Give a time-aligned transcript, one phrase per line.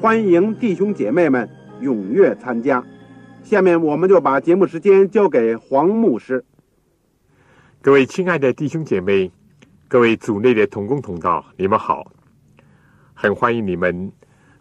[0.00, 1.48] 欢迎弟兄姐妹们
[1.80, 2.84] 踊跃参加。
[3.42, 6.44] 下面我们就把节目时间交给黄牧师。
[7.82, 9.28] 各位亲爱的弟兄姐妹，
[9.88, 12.12] 各位组内的同工同道，你们好！
[13.12, 14.12] 很欢迎你们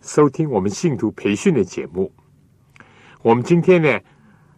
[0.02, 2.12] 收听我们信徒培训的节目。
[3.22, 4.00] 我们今天呢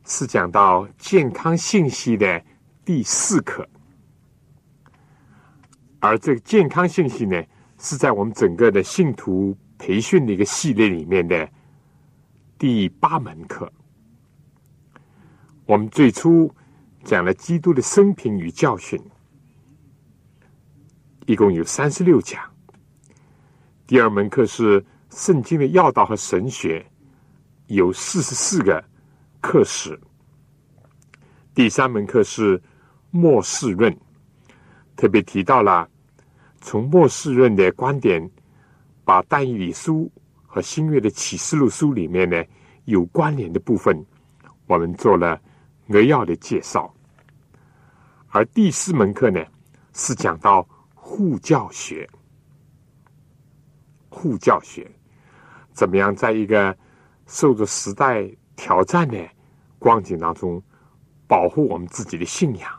[0.05, 2.41] 是讲到健康信息的
[2.86, 3.67] 第四课。
[5.99, 7.43] 而这个健康信息呢，
[7.77, 11.49] 是在我们整个的信徒培训的一个系列里面的
[12.59, 13.72] 第八门课。
[15.66, 16.53] 我们最初
[17.03, 19.02] 讲了基督的生平与教训，
[21.25, 22.39] 一共有三十六讲。
[23.88, 26.86] 第二门课是圣经的要道和神学，
[27.67, 28.83] 有四十四个
[29.41, 29.99] 课时。
[31.55, 32.61] 第三门课是
[33.09, 33.95] 末世论。
[34.95, 35.89] 特别提到了
[36.59, 38.30] 从末世论的观点，
[39.09, 40.07] 把但以理书
[40.45, 42.45] 和新约的启示录书里面呢
[42.85, 44.05] 有关联的部分，
[44.67, 45.41] 我们做了
[45.88, 46.93] 扼要的介绍。
[48.27, 49.43] 而第四门课呢
[49.93, 50.61] 是讲到
[50.93, 52.08] 护教学，
[54.09, 54.87] 护教学
[55.73, 56.77] 怎么样在一个
[57.26, 59.27] 受着时代挑战的
[59.80, 60.61] 光景当中，
[61.26, 62.71] 保护我们自己的信仰，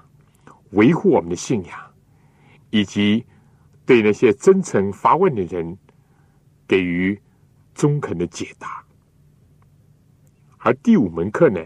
[0.70, 1.76] 维护我们的信仰。
[2.70, 3.26] 以及
[3.84, 5.76] 对那些真诚发问的人
[6.70, 7.20] 给予
[7.74, 8.84] 中肯的解答，
[10.58, 11.60] 而第五门课呢，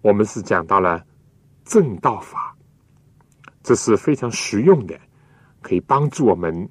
[0.00, 1.06] 我们是讲到了
[1.64, 2.56] 正道法，
[3.62, 5.00] 这是非常实用的，
[5.60, 6.68] 可以帮助我们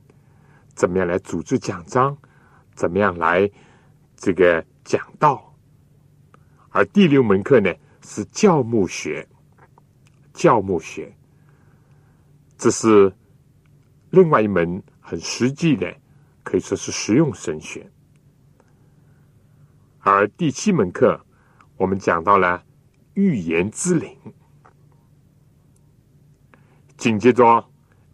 [0.75, 2.17] 怎么样来组织讲章，
[2.75, 3.49] 怎么样来
[4.17, 5.55] 这个讲道。
[6.71, 9.25] 而第六门课呢是教牧学，
[10.33, 11.09] 教牧学，
[12.57, 13.09] 这是。
[14.09, 15.95] 另外一门很实际的，
[16.43, 17.89] 可以说是实用神学。
[19.99, 21.19] 而第七门课，
[21.77, 22.63] 我们讲到了
[23.13, 24.15] 预言之灵。
[26.97, 27.63] 紧接着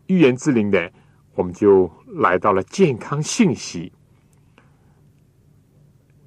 [0.08, 0.92] 预言之灵的，
[1.34, 3.92] 我们就来到了健康信息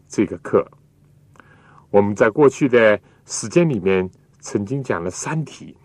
[0.09, 0.71] 这个课。
[1.91, 5.77] 我们在过去的时间里面，曾经讲了三题，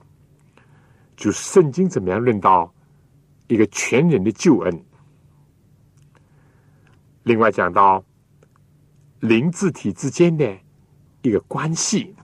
[1.15, 2.71] 就是圣经怎么样论到。
[3.47, 4.84] 一个全人的救恩。
[7.25, 8.03] 另外讲到
[9.19, 10.57] 灵字体之间的
[11.23, 12.15] 一个关系，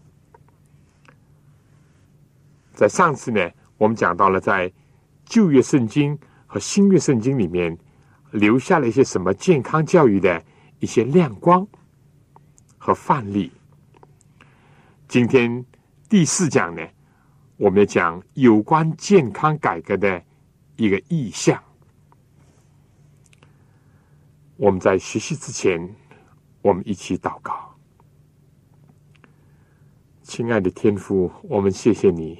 [2.73, 4.71] 在上次呢，我们讲到了在
[5.25, 7.77] 旧约圣经和新约圣经里面
[8.31, 10.43] 留下了一些什么健康教育的
[10.79, 11.67] 一些亮光
[12.77, 13.51] 和范例。
[15.07, 15.65] 今天
[16.07, 16.87] 第四讲呢，
[17.57, 20.23] 我们要讲有关健康改革的。
[20.77, 21.61] 一个意向。
[24.61, 25.95] 我们在学习之前，
[26.61, 27.75] 我们一起祷告。
[30.21, 32.37] 亲爱的天父，我们谢谢你。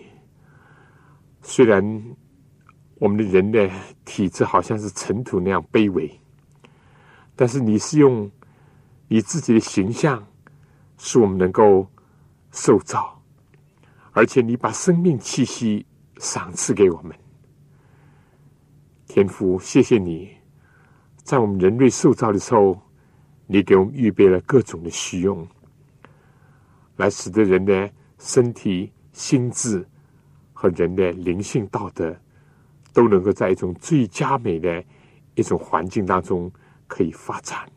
[1.41, 1.83] 虽然
[2.99, 3.67] 我们的人的
[4.05, 6.21] 体质好像是尘土那样卑微，
[7.35, 8.29] 但是你是用
[9.07, 10.23] 你自己的形象，
[10.99, 11.88] 使我们能够
[12.51, 13.19] 受造，
[14.12, 15.83] 而且你把生命气息
[16.19, 17.17] 赏赐给我们。
[19.07, 20.31] 天父，谢谢你，
[21.23, 22.79] 在我们人类塑造的时候，
[23.47, 25.47] 你给我们预备了各种的需用，
[26.97, 29.88] 来使得人的身体、心智
[30.51, 32.13] 和人的灵性道德
[32.91, 34.83] 都能够在一种最佳美的
[35.35, 36.51] 一种环境当中
[36.88, 37.69] 可以发展。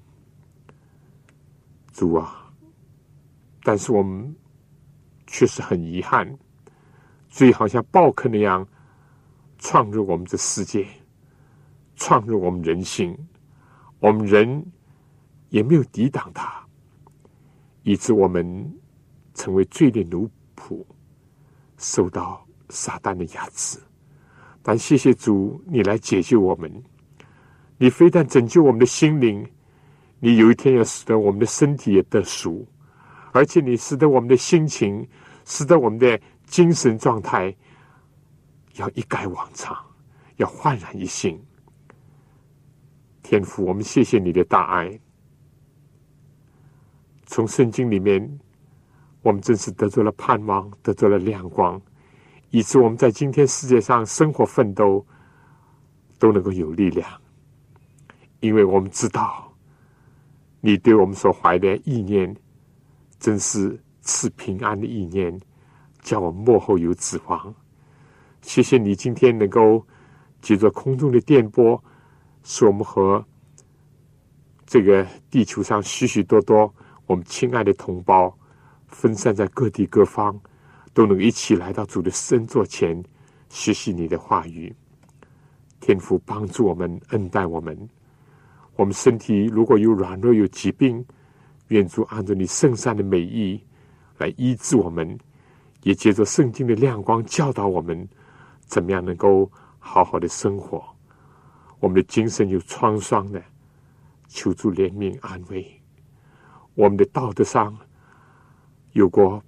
[1.92, 2.50] 主啊，
[3.62, 4.34] 但是我们
[5.26, 6.36] 确实很遗憾，
[7.28, 8.66] 最好像暴客那样
[9.58, 10.86] 闯入我们这世界。
[11.96, 13.16] 创入我们人性，
[14.04, 14.62] 我们人
[15.48, 16.62] 也没有抵挡它，
[17.84, 18.70] 以致我们
[19.32, 20.84] 成为罪的奴仆，
[21.78, 23.78] 受到撒旦的压制。
[24.62, 26.70] 但谢谢主，你来解救我们。
[27.78, 29.42] 你非但拯救我们的心灵，
[30.20, 32.68] 你有一天要使得我们的身体也得赎，
[33.32, 35.08] 而且你使得我们的心情，
[35.46, 37.56] 使得我们的精神状态
[38.74, 39.74] 要一改往常，
[40.36, 41.42] 要焕然一新。
[43.24, 45.00] 天父，我们谢谢你的大爱。
[47.24, 48.38] 从圣经里面，
[49.22, 51.80] 我们真是得着了盼望，得着了亮光，
[52.50, 55.04] 以致我们在今天世界上生活奋斗
[56.18, 57.10] 都能够有力量。
[58.40, 59.50] 因为我们知道，
[60.60, 62.36] 你对我们所怀的意念，
[63.18, 65.40] 真是赐平安的意念，
[66.02, 67.54] 叫我们幕后有指望。
[68.42, 69.82] 谢谢你今天能够
[70.42, 71.82] 借着空中的电波，
[72.44, 73.24] 是我们和
[74.66, 76.72] 这个地球上许许多多
[77.06, 78.32] 我们亲爱的同胞，
[78.86, 80.38] 分散在各地各方，
[80.92, 83.02] 都能一起来到主的圣座前，
[83.48, 84.74] 学习你的话语。
[85.80, 87.76] 天父帮助我们，恩待我们。
[88.76, 91.04] 我们身体如果有软弱、有疾病，
[91.68, 93.62] 愿主按照你圣善的美意
[94.18, 95.18] 来医治我们，
[95.82, 98.06] 也借着圣经的亮光教导我们，
[98.66, 100.93] 怎么样能够好好的生活。
[101.80, 103.42] 我们的精神有创伤的，
[104.28, 105.62] 求助怜悯安慰；
[106.74, 107.76] 我们的道德上
[108.92, 109.42] 有过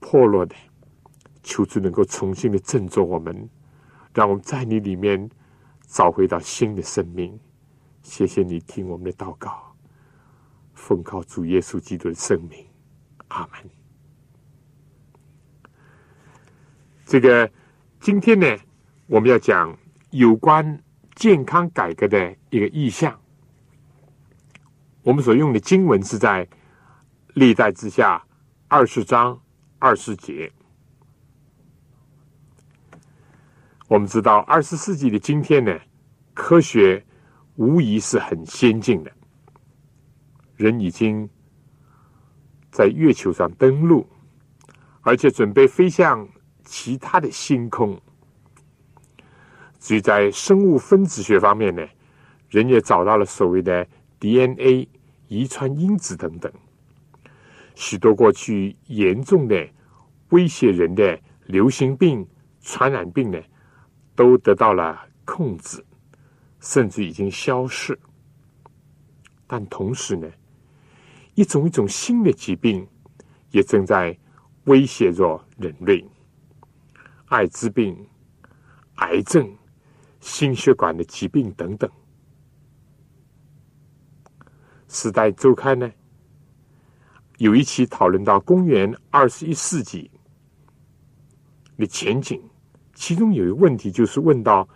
[0.00, 0.54] 破落的，
[1.42, 3.48] 求助能够重新的振作我们，
[4.14, 5.30] 让我们在你里面
[5.86, 7.38] 找回到新的生命。
[8.02, 9.76] 谢谢你听我们的祷告，
[10.74, 12.66] 奉靠主耶稣基督的圣名，
[13.28, 13.70] 阿门。
[17.04, 17.50] 这个
[18.00, 18.46] 今天呢，
[19.06, 19.76] 我们要讲
[20.12, 20.80] 有关
[21.16, 23.18] 健康改革的一个意向。
[25.02, 26.48] 我们所用的经文是在
[27.34, 28.24] 历代之下
[28.68, 29.38] 二十章
[29.78, 30.52] 二十节。
[33.88, 35.76] 我们知道二十世纪的今天呢，
[36.32, 37.04] 科学。
[37.56, 39.12] 无疑是很先进的，
[40.56, 41.28] 人已经
[42.70, 44.08] 在月球上登陆，
[45.02, 46.26] 而且准备飞向
[46.64, 48.00] 其他的星空。
[49.82, 51.84] 至于在生物分子学方面呢，
[52.48, 53.84] 人也找到了所谓的
[54.20, 54.88] DNA
[55.26, 56.52] 遗传因子等等，
[57.74, 59.68] 许多过去严重的
[60.28, 62.24] 威胁人的流行病、
[62.60, 63.42] 传染病呢，
[64.14, 65.84] 都得到了控制。
[66.60, 67.98] 甚至已经消失，
[69.48, 70.30] 但同时呢，
[71.34, 72.86] 一种一种新的疾病
[73.50, 74.16] 也正在
[74.66, 76.06] 威胁着人类，
[77.26, 78.06] 艾滋病、
[78.94, 79.52] 癌症、
[80.22, 81.90] 心血管的疾病等等。
[84.88, 85.92] 《时代周刊》呢
[87.36, 90.10] 有一期讨论到公元二十一世纪
[91.76, 92.42] 的前景，
[92.94, 94.66] 其中有一个问题就是问到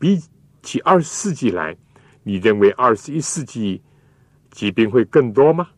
[0.00, 0.20] 比。
[0.62, 1.76] 起二十世纪来，
[2.24, 3.80] 你认为二十一世纪
[4.50, 5.68] 疾病会更多吗？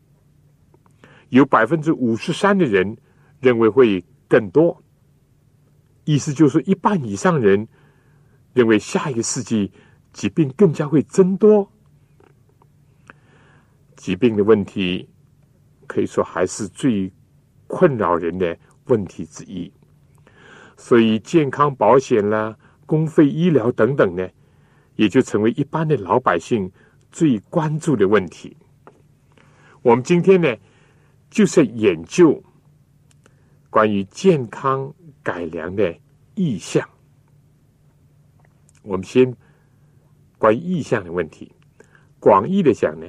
[1.28, 2.96] 有百分之五十三的人
[3.38, 4.82] 认为会更多，
[6.06, 7.68] 意思就是一半以上人
[8.58, 9.70] 认为下一个世纪
[10.12, 11.70] 疾病更加会增多。
[13.94, 15.08] 疾病的问题
[15.86, 17.12] 可以说还是最
[17.68, 19.72] 困扰人的问题之一，
[20.76, 24.28] 所以健康保险啦、公费医疗等等呢。
[24.96, 26.68] 也就成为一般的老百姓
[27.12, 28.56] 最关注的问题。
[29.82, 30.52] 我们今天呢，
[31.30, 32.42] 就是研究
[33.70, 35.96] 关于健康改良的
[36.34, 36.84] 意向。
[38.88, 39.36] 我们先
[40.38, 41.52] 关于意向的问题，
[42.18, 43.06] 广义的讲呢，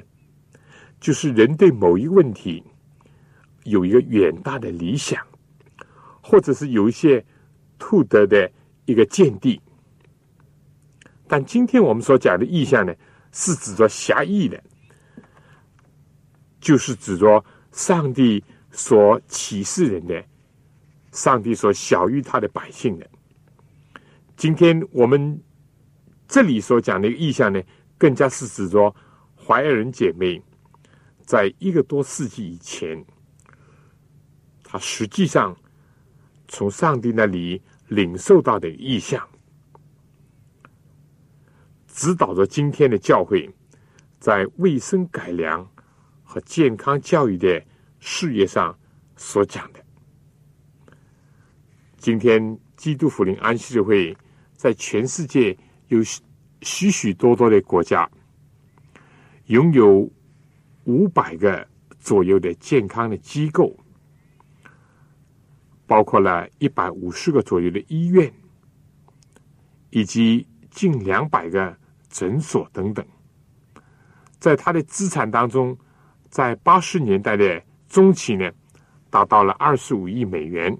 [0.99, 2.61] 就是人对某一个问题
[3.63, 5.25] 有一个远大的理想，
[6.21, 7.25] 或者是有一些
[7.77, 8.51] 兔得的
[8.83, 9.61] 一个见地。
[11.29, 12.93] 但今天我们所讲的意象呢，
[13.31, 14.61] 是指着狭义的，
[16.59, 20.21] 就是指着上帝所启示人的，
[21.13, 23.09] 上帝所晓谕他的百姓的。
[24.35, 25.41] 今天我们
[26.29, 27.59] 这里所讲的意象呢，
[27.97, 28.95] 更加是指着
[29.35, 30.39] 怀尔人姐妹
[31.25, 33.03] 在一个多世纪以前，
[34.63, 35.57] 他实际上
[36.47, 39.27] 从上帝那里领受到的意象。
[41.87, 43.49] 指导着今天的教会，
[44.19, 45.67] 在卫生改良
[46.23, 47.61] 和健康教育的
[47.99, 48.77] 事业上
[49.17, 49.83] 所讲的。
[51.97, 54.15] 今天基督福临安息日会
[54.53, 55.57] 在全世界
[55.89, 55.99] 有
[56.61, 58.09] 许许多多的国家，
[59.45, 60.09] 拥有
[60.85, 61.67] 五百个
[61.99, 63.75] 左右的健康的机构，
[65.85, 68.31] 包括了一百五十个左右的医院，
[69.89, 71.75] 以及近两百个
[72.09, 73.05] 诊所等等。
[74.39, 75.77] 在他的资产当中，
[76.29, 78.49] 在八十年代的中期呢，
[79.09, 80.77] 达到了二十五亿美元。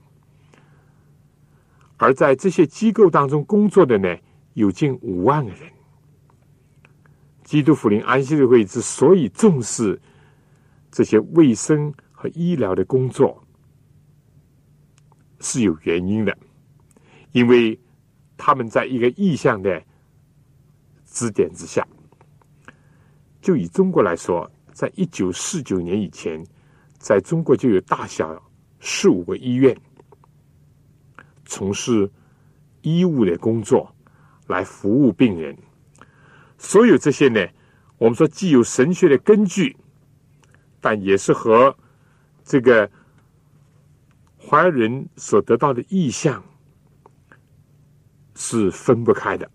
[1.97, 4.15] 而在这些机构当中工作的呢，
[4.59, 5.71] 有近五万个人。
[7.45, 9.99] 基督福临安息日会之所以重视
[10.91, 13.41] 这些卫生和医疗的工作，
[15.39, 16.37] 是有原因的，
[17.31, 17.79] 因为
[18.35, 19.81] 他们在一个意向的
[21.05, 21.87] 指点之下。
[23.41, 26.45] 就以中国来说，在一九四九年以前，
[26.97, 28.37] 在中国就有大小
[28.81, 29.75] 四五个医院
[31.45, 32.11] 从事
[32.81, 33.89] 医务的工作，
[34.49, 35.57] 来服务病人。
[36.57, 37.47] 所有这些呢，
[37.97, 39.77] 我们说既有神学的根据，
[40.81, 41.75] 但也是和
[42.43, 42.89] 这个
[44.37, 46.43] 怀人所得到的意向
[48.35, 49.49] 是分不开的。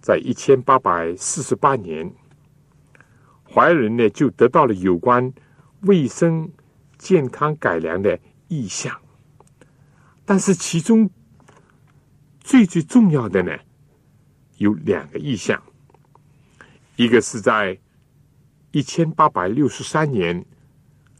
[0.00, 2.12] 在一千八百四十八年，
[3.52, 5.32] 怀仁呢就得到了有关
[5.80, 6.48] 卫生
[6.98, 8.96] 健康改良的意向，
[10.24, 11.10] 但是其中
[12.46, 13.52] 最最重要的呢
[14.58, 15.60] 有两个意向，
[16.94, 17.76] 一个是在
[18.70, 20.46] 一千八百六十三年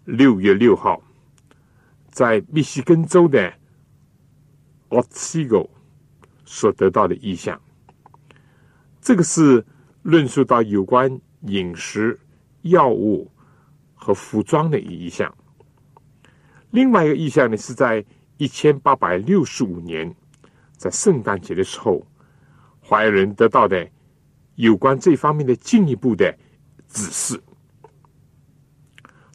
[0.04, 1.02] 六月六号，
[2.10, 3.52] 在密西根州的
[4.88, 5.68] Otsego
[6.44, 7.60] 所得到的意向。
[9.00, 9.66] 这个是
[10.02, 12.20] 论述到有关饮食、
[12.62, 13.28] 药物
[13.96, 15.34] 和服装的一项。
[16.70, 18.04] 另外一个意向呢，是在
[18.36, 20.14] 一千八百六十五年，
[20.76, 22.06] 在圣诞节的时候，
[22.80, 23.88] 怀仁得到的
[24.56, 26.36] 有关这方面的进一步的
[26.88, 27.40] 指示。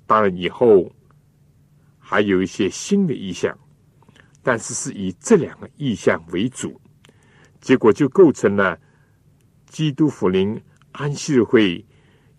[0.06, 0.92] 当然，以后
[2.00, 3.58] 还有一些新的意向，
[4.42, 6.80] 但是是以这两个意向为主，
[7.60, 8.78] 结果就构成了。
[9.68, 11.86] 基督福临安息日会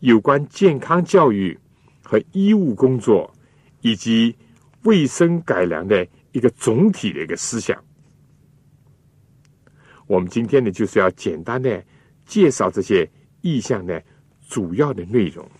[0.00, 1.58] 有关健康教育
[2.04, 3.32] 和医务工作
[3.80, 4.36] 以及
[4.82, 7.82] 卫生改良的一个总体的一个思想。
[10.12, 11.82] 我们今天呢，就是要简单的
[12.26, 14.04] 介绍这些意象的
[14.46, 15.50] 主要的内容。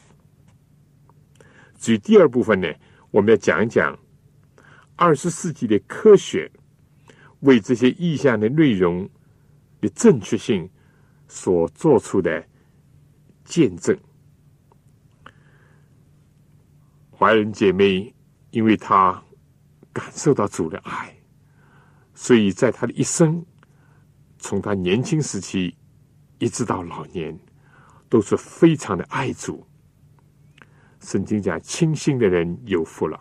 [1.78, 2.68] 至于第二部分呢，
[3.10, 3.98] 我们要讲一讲
[4.94, 6.52] 二十世纪的科学
[7.40, 9.08] 为这些意象的内容
[9.80, 10.68] 的正确性。
[11.28, 12.46] 所做出的
[13.42, 13.98] 见证，
[17.10, 18.14] 怀仁姐妹，
[18.50, 19.24] 因为她
[19.94, 21.16] 感受到主的爱，
[22.12, 23.42] 所以在她的一生，
[24.42, 25.74] 从他年轻时期
[26.40, 27.38] 一直到老年，
[28.08, 29.64] 都是非常的爱主。
[30.98, 33.18] 圣经讲，清心的人有福了，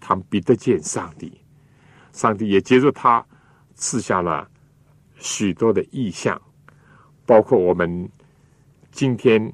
[0.00, 1.38] 他们必得见上帝。
[2.12, 3.24] 上帝也接着他
[3.74, 4.50] 赐下了
[5.16, 6.40] 许多的意象。
[7.26, 8.10] 包括我们
[8.90, 9.52] 今天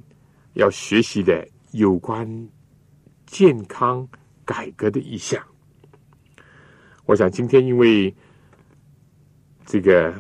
[0.55, 2.49] 要学习的有关
[3.27, 4.09] 健康
[4.45, 5.45] 改革的意向，
[7.05, 8.15] 我想今天因为
[9.67, 10.15] 这个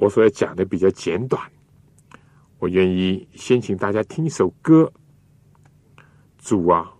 [0.00, 1.38] 我所要讲的比较简短，
[2.58, 4.90] 我愿意先请大家听一首歌。
[6.38, 6.90] 主啊，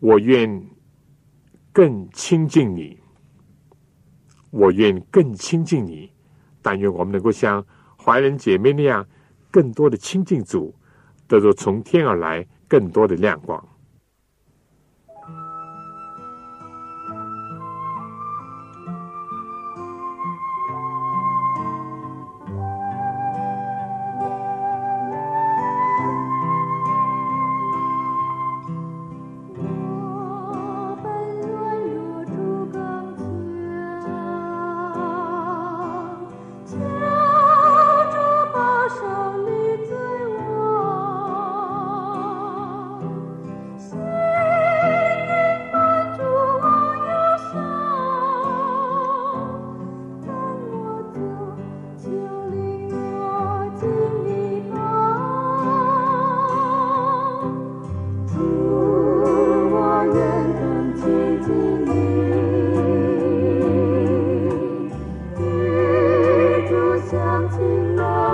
[0.00, 0.60] 我愿
[1.72, 2.98] 更亲近你，
[4.50, 6.12] 我愿更亲近你，
[6.60, 7.64] 但愿我们能够像。
[7.96, 9.06] 怀仁姐妹那样，
[9.50, 10.74] 更多的亲近主，
[11.28, 13.62] 得着从天而来更多的亮光。
[67.50, 67.56] 寂
[67.96, 68.27] 寞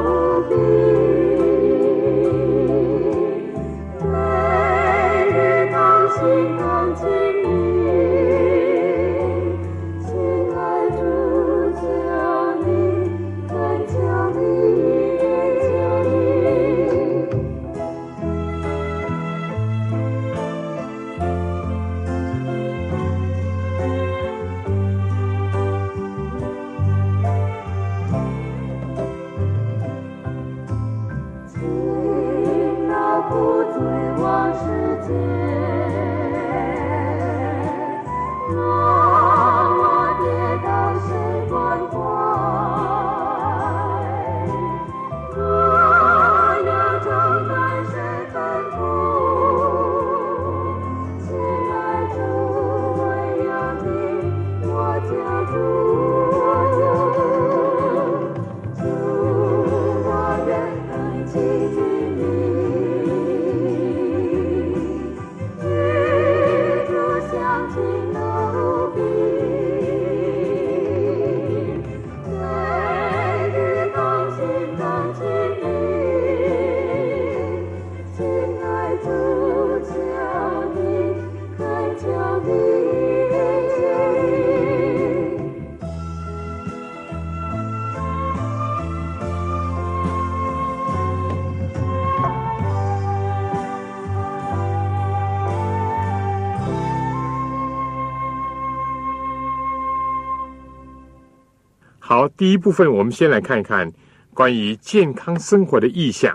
[102.25, 103.93] 好，第一部分我们先来看一看
[104.33, 106.35] 关于健康生活的意向。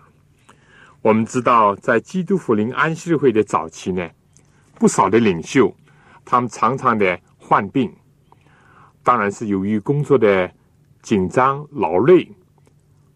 [1.02, 4.08] 我们知道，在基督福临安息日会的早期呢，
[4.76, 5.76] 不少的领袖
[6.24, 7.92] 他们常常的患病，
[9.02, 10.52] 当然是由于工作的
[11.02, 12.32] 紧张劳累，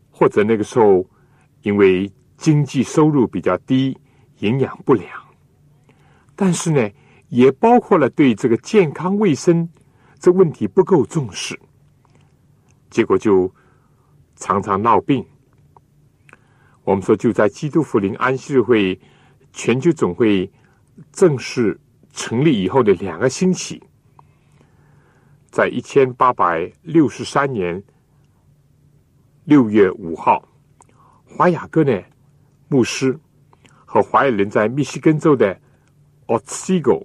[0.09, 1.07] 或者那个时候
[1.61, 3.95] 因为经济收入比较低，
[4.39, 5.07] 营养不良。
[6.35, 6.89] 但是呢，
[7.29, 9.69] 也包括了对这个健康卫生
[10.17, 11.59] 这问题不够重视。
[12.93, 13.51] 结果就
[14.35, 15.25] 常常闹病。
[16.83, 19.01] 我们说，就在基督福临安息日会
[19.51, 20.51] 全球总会
[21.11, 21.79] 正式
[22.11, 23.81] 成立以后的两个星期，
[25.49, 27.81] 在一千八百六十三年
[29.45, 30.47] 六月五号，
[31.25, 31.99] 华雅各呢
[32.67, 33.19] 牧师
[33.85, 35.59] 和华裔人在密西根州的
[36.27, 37.03] Otsego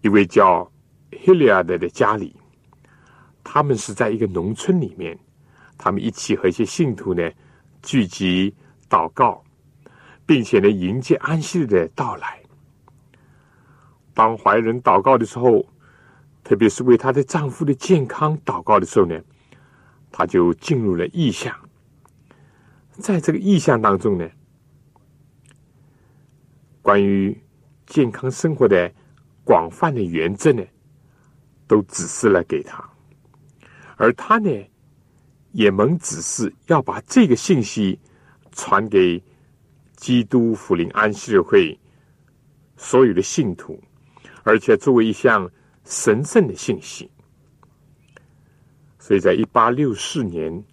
[0.00, 0.72] 一位叫
[1.10, 2.37] Hilliard 的家里。
[3.50, 5.18] 他们是在一个农村里面，
[5.78, 7.30] 他们一起和一些信徒呢
[7.80, 8.54] 聚集
[8.90, 9.42] 祷告，
[10.26, 12.38] 并且呢迎接安息日的到来。
[14.12, 15.64] 当怀人祷告的时候，
[16.44, 19.18] 特别是为她的丈夫的健康祷告的时候呢，
[20.12, 21.56] 她就进入了意象。
[22.98, 24.28] 在这个意象当中呢，
[26.82, 27.34] 关于
[27.86, 28.92] 健康生活的
[29.42, 30.62] 广泛的原则呢，
[31.66, 32.86] 都指示了给他。
[34.00, 34.48] 而他呢，
[35.50, 37.98] 也蒙指示要把这个信息
[38.52, 39.20] 传给
[39.96, 41.76] 基督福临安息日会
[42.76, 43.76] 所有的信徒，
[44.44, 45.50] 而且作为一项
[45.84, 47.10] 神圣的信息。
[49.00, 50.64] 所以在一八六四年，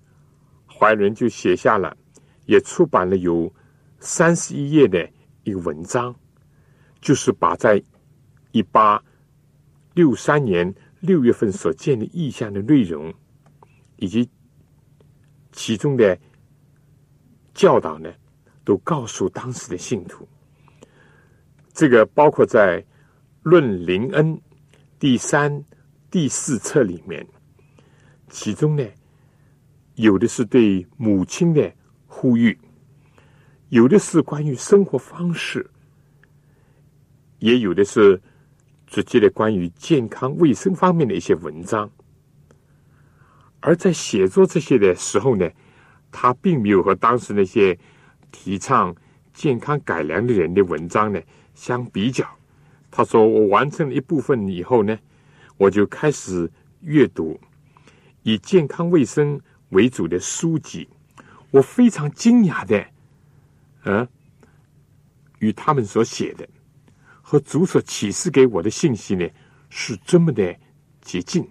[0.68, 1.98] 怀仁就写下了，
[2.46, 3.52] 也出版了有
[4.00, 5.10] 三十一页的
[5.44, 6.16] 一个文章，
[7.02, 7.82] 就是把在
[8.52, 9.04] 一八
[9.96, 10.72] 六三年。
[11.00, 13.14] 六月份所见的意象的内容，
[13.98, 14.28] 以及
[15.52, 16.18] 其中的
[17.54, 18.12] 教导呢，
[18.64, 20.28] 都告诉当时的信徒。
[21.74, 22.82] 这个包括在
[23.44, 24.36] 《论灵恩》
[24.98, 25.64] 第三、
[26.10, 27.26] 第四册里面，
[28.30, 28.84] 其中呢，
[29.96, 31.72] 有的是对母亲的
[32.08, 32.58] 呼吁，
[33.70, 35.70] 有的是关于生活方式，
[37.40, 38.20] 也有的是。
[38.96, 41.92] 直接的关于健康卫生方面的一些文章，
[43.60, 45.52] 而在写作这些的时候呢，
[46.14, 47.78] 他并没有和当时那些
[48.32, 48.96] 提倡
[49.34, 51.22] 健康改良的人的文章呢
[51.54, 52.26] 相比较。
[52.90, 54.98] 他说：“我完成了一部分以后呢，
[55.58, 57.38] 我就开始阅读
[58.24, 59.38] 以健康卫生
[59.72, 60.88] 为主的书籍。
[61.52, 62.86] 我非常惊讶的，
[63.84, 64.08] 嗯，
[65.40, 66.48] 与他们所写的。”
[67.28, 69.28] 和主所启示给我的信息呢，
[69.72, 70.56] 是这么的
[71.02, 71.44] 接近。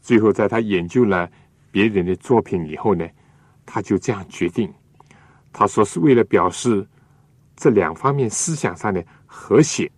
[0.00, 1.28] 最后，在他研究了
[1.72, 3.04] 别人的作品以后呢，
[3.66, 4.72] 他就这样决定。
[5.52, 6.88] 他说是为了表示
[7.56, 9.90] 这两方面思想上的和谐，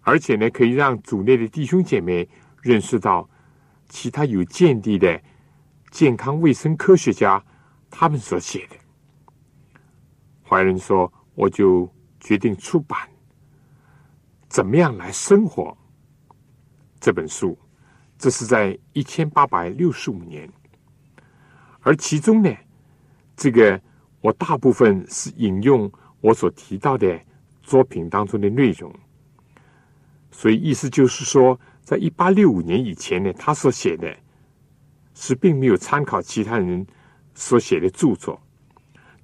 [0.00, 2.26] 而且呢，可以让组内的弟兄姐妹
[2.62, 3.28] 认识到
[3.90, 5.20] 其他有见地的
[5.90, 7.44] 健康卫生科学家
[7.90, 8.76] 他们所写的。
[10.42, 11.86] 怀仁说：“我就
[12.18, 12.98] 决定出版。”
[14.56, 15.76] 怎么样来生活？
[16.98, 17.58] 这本书，
[18.16, 20.50] 这是在一千八百六十五年，
[21.80, 22.50] 而其中呢，
[23.36, 23.78] 这个
[24.22, 25.92] 我大部分是引用
[26.22, 27.20] 我所提到的
[27.62, 28.90] 作品当中的内容，
[30.30, 34.10] 所以意思就是说，在一八六五年以前呢，他所写的，
[35.12, 36.86] 是并没有参考其他人
[37.34, 38.40] 所写的著作，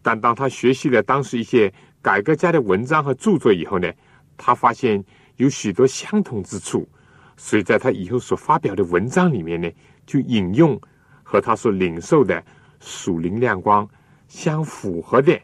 [0.02, 3.90] 但当他学习了当时一些改革家的文章和著作以后呢，
[4.36, 5.02] 他发现
[5.42, 6.88] 有许多相同之处，
[7.36, 9.68] 所以在他以后所发表的文章里面呢，
[10.06, 10.80] 就引用
[11.24, 12.40] 和他所领受的
[12.78, 13.88] 属灵亮光
[14.28, 15.36] 相符合的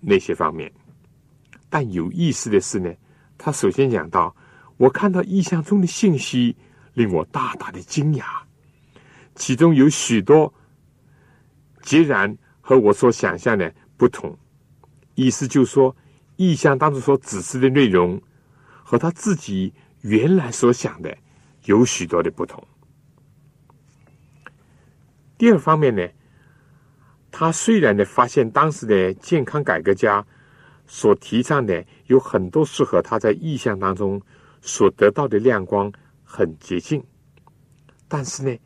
[0.00, 0.70] 那些方面。
[1.70, 2.92] 但有意思的是呢，
[3.38, 4.36] 他首先讲到，
[4.76, 6.54] 我看到意象中的信息
[6.92, 8.24] 令我大大的惊讶，
[9.34, 10.52] 其中有许多
[11.80, 14.36] 截然和我所想象的不同。
[15.14, 15.96] 意思就是说，
[16.36, 18.20] 意象当中所指示的内容
[18.88, 19.70] 和他自己
[20.00, 21.14] 原来所想的
[21.66, 22.66] 有许多的不同。
[25.36, 26.08] 第二方面呢，
[27.30, 30.24] 他虽然呢发现当时的健康改革家
[30.86, 34.18] 所提倡的有很多是和他在意象当中
[34.62, 35.92] 所得到的亮光
[36.24, 37.04] 很接近，
[38.08, 38.58] 但是呢，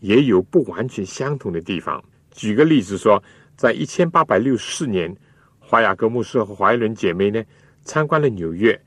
[0.00, 2.02] 也有不完全相同的地方。
[2.32, 3.22] 举个例子说，
[3.56, 5.16] 在一千八百六十四年。
[5.64, 7.42] 华雅各牧师和华伦姐妹呢，
[7.82, 8.78] 参观了纽约，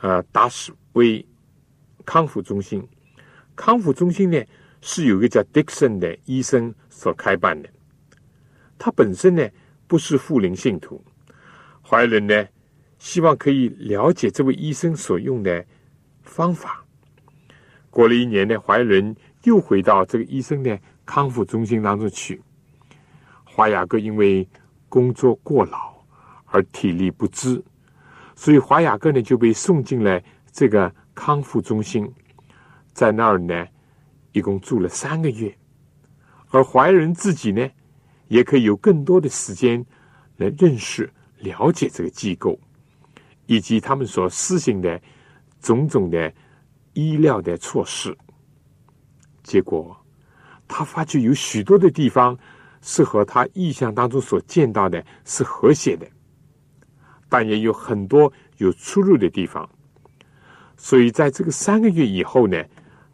[0.00, 1.24] 呃，达斯威
[2.04, 2.86] 康复中心。
[3.56, 4.42] 康复中心呢，
[4.80, 7.68] 是有个叫 Dixon 的医生所开办的。
[8.78, 9.48] 他本身呢，
[9.86, 11.02] 不是富林信徒。
[11.82, 12.46] 怀仁呢，
[12.98, 15.64] 希望可以了解这位医生所用的
[16.22, 16.84] 方法。
[17.90, 22.40] 过了一年呢，怀仁又回到这个医生的康复中心当中去。
[23.44, 24.48] 华雅各因为
[24.88, 25.98] 工作过劳。
[26.50, 27.62] 而体力不支，
[28.38, 30.22] 所以华雅各呢就被送进了
[30.52, 32.08] 这个康复中心，
[32.92, 33.66] 在那儿呢
[34.30, 35.52] 一共住了三个月，
[36.50, 37.68] 而怀仁自己呢
[38.28, 39.84] 也可以有更多的时间
[40.36, 42.56] 来认识、了解这个机构，
[43.46, 45.02] 以及他们所施行的
[45.60, 46.32] 种种的
[46.92, 48.16] 医疗的措施。
[49.42, 49.96] 结果，
[50.68, 52.38] 他发觉有许多的地方
[52.82, 56.08] 是和他意象当中所见到的是和谐的。
[57.28, 59.68] 但也有很多有出入的地方，
[60.76, 62.64] 所以在这个三个月以后呢，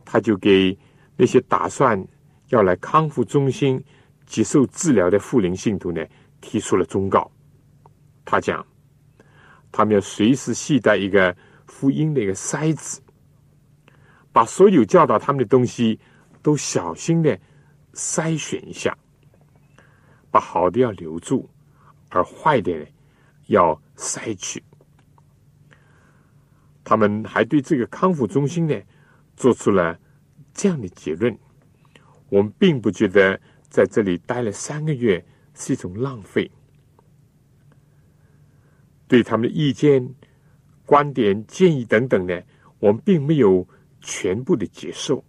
[0.05, 0.77] 他就给
[1.17, 2.03] 那些打算
[2.49, 3.83] 要来康复中心
[4.27, 6.05] 接受治疗的富林信徒呢
[6.41, 7.31] 提出了忠告。
[8.25, 8.65] 他讲，
[9.73, 13.01] 他们要随时携带一个福音的一个筛子，
[14.33, 15.99] 把所有教导他们的东西
[16.43, 17.39] 都小心的
[17.95, 18.97] 筛选一下，
[20.31, 21.49] 把好的要留住，
[22.09, 22.87] 而坏的呢
[23.47, 23.81] 要。
[23.97, 24.61] 筛去，
[26.83, 28.75] 他们还对这个康复中心呢
[29.37, 29.97] 做出了
[30.53, 31.39] 这样的结论：
[32.29, 36.51] 我们并不觉得在这里待了三个月是一种浪费。
[39.07, 40.13] 对他们的意见、
[40.85, 42.43] 观点、建议等等呢，
[42.81, 43.65] 我们并没有
[44.01, 45.25] 全部的接受，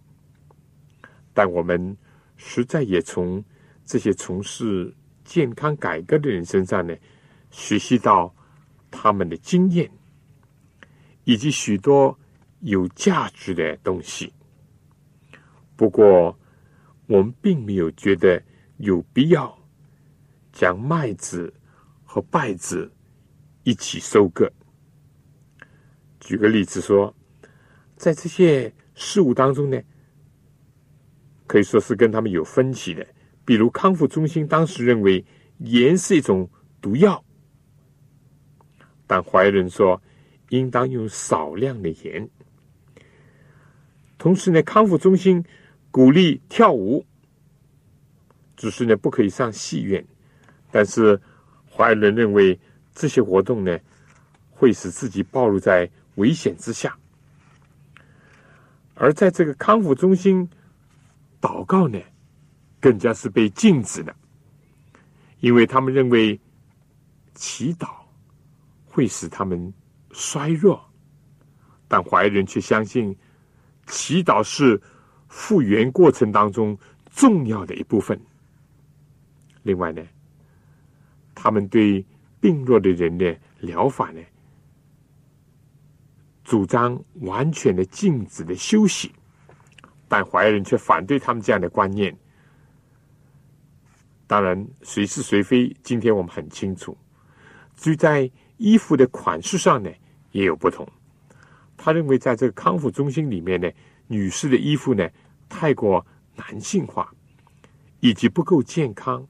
[1.32, 1.96] 但我们
[2.36, 3.44] 实在也从
[3.84, 4.92] 这些从事
[5.24, 6.92] 健康改革的人身上呢
[7.56, 8.30] 学习到。
[8.88, 9.90] 他们的经验，
[11.24, 12.18] 以及许多
[12.60, 14.32] 有价值的东西。
[15.76, 16.38] 不过，
[17.06, 18.42] 我们并没有觉得
[18.78, 19.54] 有必要
[20.50, 21.52] 将麦子
[22.04, 22.90] 和稗子
[23.64, 24.50] 一起收割。
[26.20, 27.14] 举个例子说，
[27.96, 29.78] 在这些事物当中呢，
[31.46, 33.06] 可以说是跟他们有分歧的。
[33.44, 35.22] 比如康复中心当时认为
[35.58, 36.48] 盐是一种
[36.80, 37.22] 毒药。
[39.06, 40.00] 但怀仁说，
[40.48, 42.28] 应当用少量的盐。
[44.18, 45.44] 同时呢，康复中心
[45.90, 47.04] 鼓励跳舞，
[48.56, 50.04] 只是呢不可以上戏院。
[50.70, 51.20] 但是
[51.70, 52.58] 怀仁认为
[52.94, 53.78] 这些活动呢，
[54.50, 56.96] 会使自己暴露在危险之下。
[58.94, 60.48] 而在这个康复中心
[61.40, 62.00] 祷告呢，
[62.80, 64.16] 更加是被禁止的，
[65.40, 66.40] 因为他们认为
[67.34, 68.05] 祈祷。
[68.96, 69.70] 会使他们
[70.10, 70.82] 衰弱，
[71.86, 73.14] 但怀人却相信
[73.86, 74.80] 祈祷是
[75.28, 76.74] 复原过程当中
[77.10, 78.18] 重要的一部分。
[79.64, 80.02] 另外呢，
[81.34, 82.02] 他们对
[82.40, 84.20] 病弱的人的疗法呢，
[86.42, 89.12] 主张完全的静止的休息，
[90.08, 92.16] 但怀人却反对他们这样的观念。
[94.26, 96.96] 当然，谁是谁非，今天我们很清楚。
[97.76, 99.90] 至于在衣服的款式上呢
[100.32, 100.86] 也有不同。
[101.76, 103.70] 他认为，在这个康复中心里面呢，
[104.06, 105.08] 女士的衣服呢
[105.48, 107.12] 太过男性化，
[108.00, 109.26] 以及不够健康。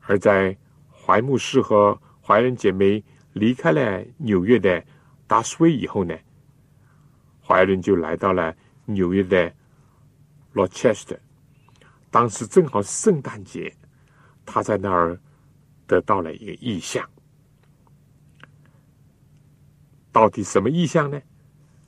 [0.00, 0.56] 而在
[0.90, 3.02] 怀牧师和怀仁姐妹
[3.32, 4.84] 离开了纽约的
[5.26, 6.16] 达斯威以后呢，
[7.46, 9.52] 怀仁就来到了纽约的
[10.52, 11.18] 罗切斯特。
[12.10, 13.74] 当时正好是圣诞节，
[14.44, 15.18] 他在那儿。
[15.84, 17.06] 得到了一个意象。
[20.12, 21.20] 到底什么意象呢？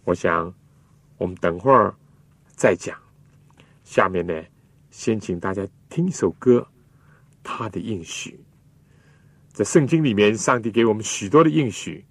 [0.04, 0.52] 我想
[1.18, 1.94] 我们等会儿
[2.46, 2.98] 再讲。
[3.84, 4.42] 下面呢，
[4.90, 6.66] 先请大家听一首歌，
[7.42, 8.40] 他的应许。
[9.52, 12.04] 在圣经里面，上帝给我们许多的应许，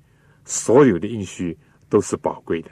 [0.45, 1.57] 所有的应许
[1.89, 2.69] 都是宝贵的。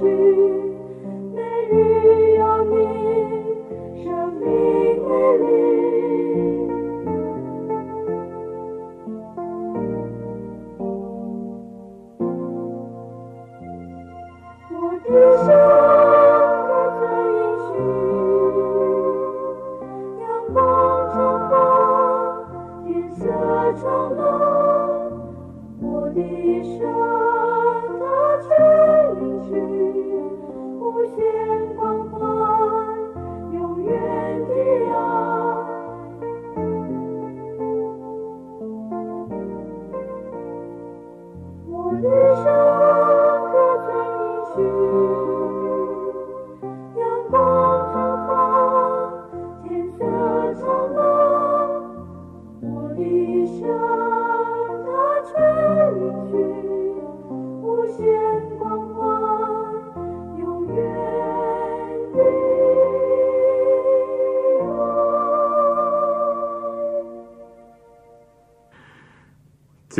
[0.00, 0.27] 这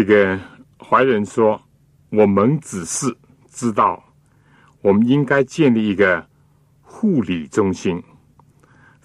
[0.08, 0.40] 个
[0.80, 1.60] 怀仁说
[2.08, 3.14] ：“我们只是
[3.50, 4.02] 知道，
[4.80, 6.26] 我们应该建立一个
[6.80, 8.02] 护理中心，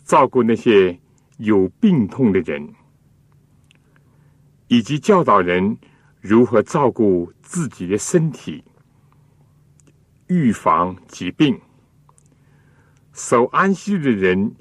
[0.06, 0.98] 照顾那些
[1.40, 2.74] 有病痛的人，
[4.70, 5.78] 以及教导人
[6.22, 8.64] 如何照顾自己的身体，
[10.28, 11.60] 预防疾病。
[13.12, 14.56] 守安息的人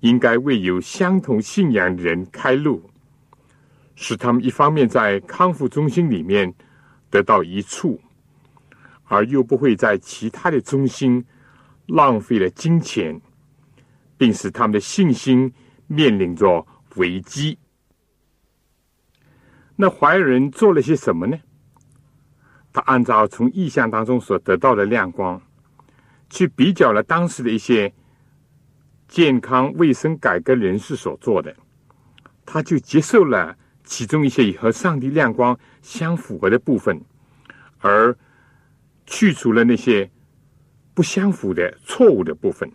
[0.00, 2.82] 应该为有相同信仰的人开路。”
[3.96, 6.52] 使他们一方面在康复中心里面
[7.08, 7.98] 得到一处，
[9.04, 11.24] 而又不会在其他的中心
[11.86, 13.18] 浪费了金钱，
[14.18, 15.50] 并使他们的信心
[15.86, 16.64] 面临着
[16.96, 17.58] 危机。
[19.76, 21.38] 那怀仁做了些什么呢？
[22.72, 25.40] 他按照从意象当中所得到的亮光，
[26.28, 27.94] 去比较了当时的一些
[29.08, 31.56] 健康卫生改革人士所做的，
[32.44, 33.56] 他就接受了。
[33.86, 37.00] 其中一些和上帝亮光相符合的部分，
[37.78, 38.14] 而
[39.06, 40.10] 去除了那些
[40.92, 42.70] 不相符的错误的部分。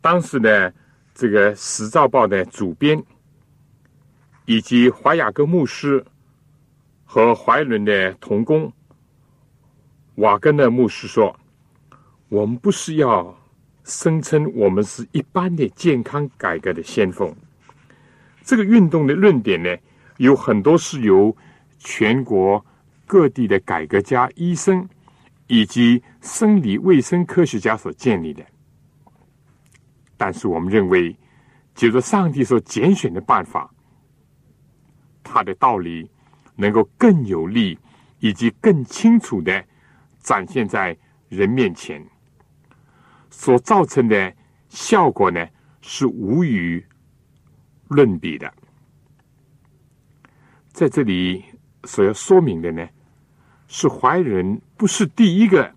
[0.00, 0.72] 当时呢，
[1.14, 3.02] 这个《时照报》的主编
[4.46, 6.04] 以及怀雅各牧师
[7.04, 8.72] 和怀伦的同工
[10.16, 11.34] 瓦根的牧师说
[12.28, 13.36] ：“我们不是要
[13.82, 17.34] 声称我们是一般的健康改革的先锋。”
[18.44, 19.74] 这个运动的论点呢，
[20.18, 21.34] 有很多是由
[21.78, 22.64] 全国
[23.06, 24.86] 各地的改革家、医生
[25.46, 28.44] 以及生理卫生科学家所建立的。
[30.16, 31.16] 但是，我们认为，
[31.74, 33.68] 借着上帝所拣选的办法，
[35.22, 36.08] 他的道理
[36.54, 37.78] 能够更有力
[38.20, 39.64] 以及更清楚的
[40.20, 40.96] 展现在
[41.28, 42.06] 人面前，
[43.30, 44.32] 所造成的
[44.68, 45.46] 效果呢，
[45.80, 46.84] 是无与
[47.94, 48.52] 论比的。
[50.72, 51.44] 在这里
[51.84, 52.86] 所要说明的呢，
[53.68, 55.72] 是怀仁不是第一个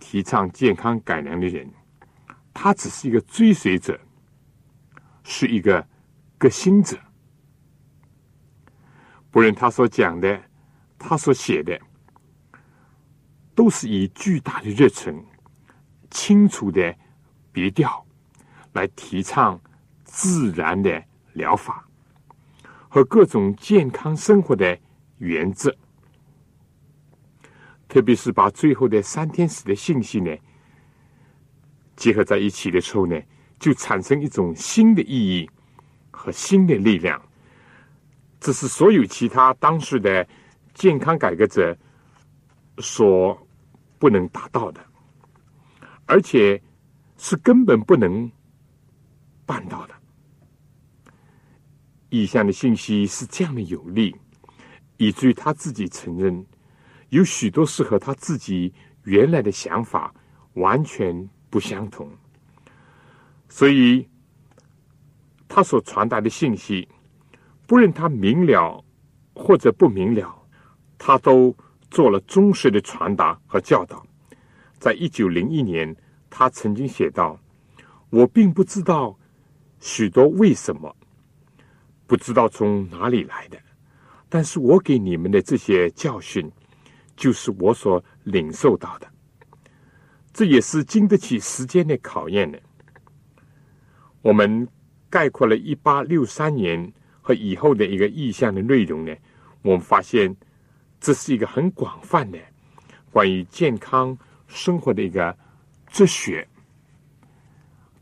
[0.00, 1.68] 提倡健康改良的人，
[2.54, 4.00] 他只是一个追随者，
[5.22, 5.86] 是一个
[6.38, 6.98] 革新者。
[9.30, 10.42] 不论他所讲的，
[10.98, 11.78] 他所写的，
[13.54, 15.22] 都是以巨大的热忱、
[16.10, 16.94] 清楚的
[17.50, 18.04] 别调
[18.72, 19.60] 来提倡
[20.04, 21.86] 自然的疗法。
[22.88, 24.78] 和各种健康生活的
[25.16, 25.74] 原则，
[27.88, 30.30] 特别是把最后的三天使的信息呢
[31.96, 33.18] 结合在一起的时候呢，
[33.58, 35.48] 就产生一种新的意义
[36.10, 37.18] 和新的力量。
[38.38, 40.28] 这是所有其他当时的
[40.74, 41.74] 健康改革者
[42.76, 43.34] 所
[43.98, 44.84] 不能达到的，
[46.04, 46.60] 而且
[47.16, 48.30] 是根本不能
[49.46, 49.94] 办到的。
[52.12, 54.14] 意向的信息是这样的有力，
[54.98, 56.44] 以至于他自己承认
[57.08, 58.70] 有许多是和他自己
[59.04, 60.14] 原来的想法
[60.52, 62.06] 完全不相同，
[63.48, 64.06] 所以
[65.48, 66.86] 他所传达的信息，
[67.66, 68.84] 不论他明了
[69.34, 70.34] 或者不明了，
[70.98, 71.56] 他都
[71.90, 74.06] 做了忠实的传达和教导。
[74.78, 75.96] 在一九零一年，
[76.28, 77.40] 他曾经写道
[78.10, 79.18] ：“我并不知道
[79.80, 80.94] 许多为什么。”
[82.06, 83.58] 不知道从哪里来的，
[84.28, 86.50] 但是我给你们的这些教训，
[87.16, 89.08] 就是我所领受到的。
[90.32, 92.60] 这也是经得起时间的考验的。
[94.20, 94.68] 我们
[95.08, 99.16] 概括了一八六三年和以后的一个意向的内容呢，
[99.62, 100.36] 我们发现
[101.00, 102.38] 这是一个很广泛的
[103.10, 104.16] 关于健康
[104.48, 105.34] 生活的一个
[105.86, 106.46] 哲学。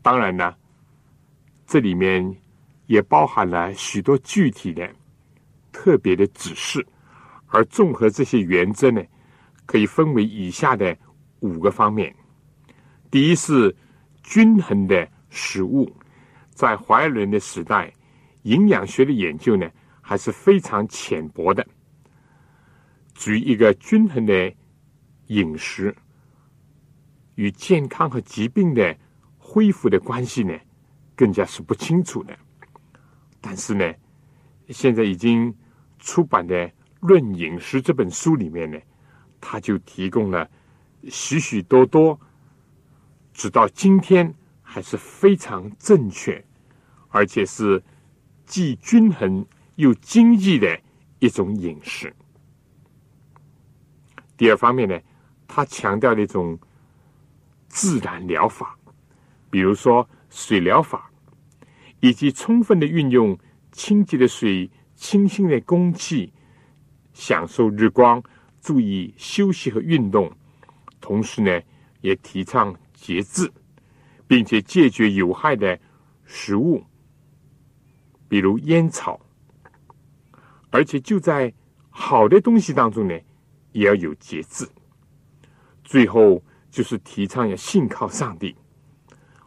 [0.01, 0.53] 当然呢，
[1.65, 2.40] 这里面。
[2.87, 4.89] 也包含了许多具体的、
[5.71, 6.85] 特别的指示，
[7.47, 9.01] 而综合这些原则呢，
[9.65, 10.97] 可以分为以下的
[11.39, 12.13] 五个方面。
[13.09, 13.75] 第一是
[14.23, 15.91] 均衡的食物，
[16.51, 17.93] 在怀仁的时代，
[18.43, 19.69] 营养学的研究呢
[20.01, 21.65] 还是非常浅薄的。
[23.13, 24.53] 至于一个均衡的
[25.27, 25.95] 饮食
[27.35, 28.97] 与健康和疾病的
[29.37, 30.57] 恢复的关系呢，
[31.15, 32.37] 更加是不清楚的。
[33.41, 33.91] 但是呢，
[34.69, 35.53] 现在已经
[35.97, 36.55] 出版的
[36.99, 38.79] 《论饮食》这本书里面呢，
[39.41, 40.47] 他就提供了
[41.09, 42.17] 许许多多，
[43.33, 46.45] 直到今天还是非常正确，
[47.09, 47.83] 而且是
[48.45, 50.79] 既均衡又经济的
[51.19, 52.15] 一种饮食。
[54.37, 54.99] 第二方面呢，
[55.47, 56.57] 他强调的一种
[57.67, 58.77] 自然疗法，
[59.49, 61.10] 比如说水疗法。
[62.01, 63.37] 以及充分的运用
[63.71, 66.33] 清洁的水、清新的空气，
[67.13, 68.21] 享受日光，
[68.59, 70.31] 注意休息和运动，
[70.99, 71.61] 同时呢，
[72.01, 73.49] 也提倡节制，
[74.27, 75.79] 并且戒绝有害的
[76.25, 76.83] 食物，
[78.27, 79.19] 比如烟草。
[80.71, 81.53] 而且就在
[81.89, 83.17] 好的东西当中呢，
[83.73, 84.67] 也要有节制。
[85.83, 88.55] 最后就是提倡要信靠上帝。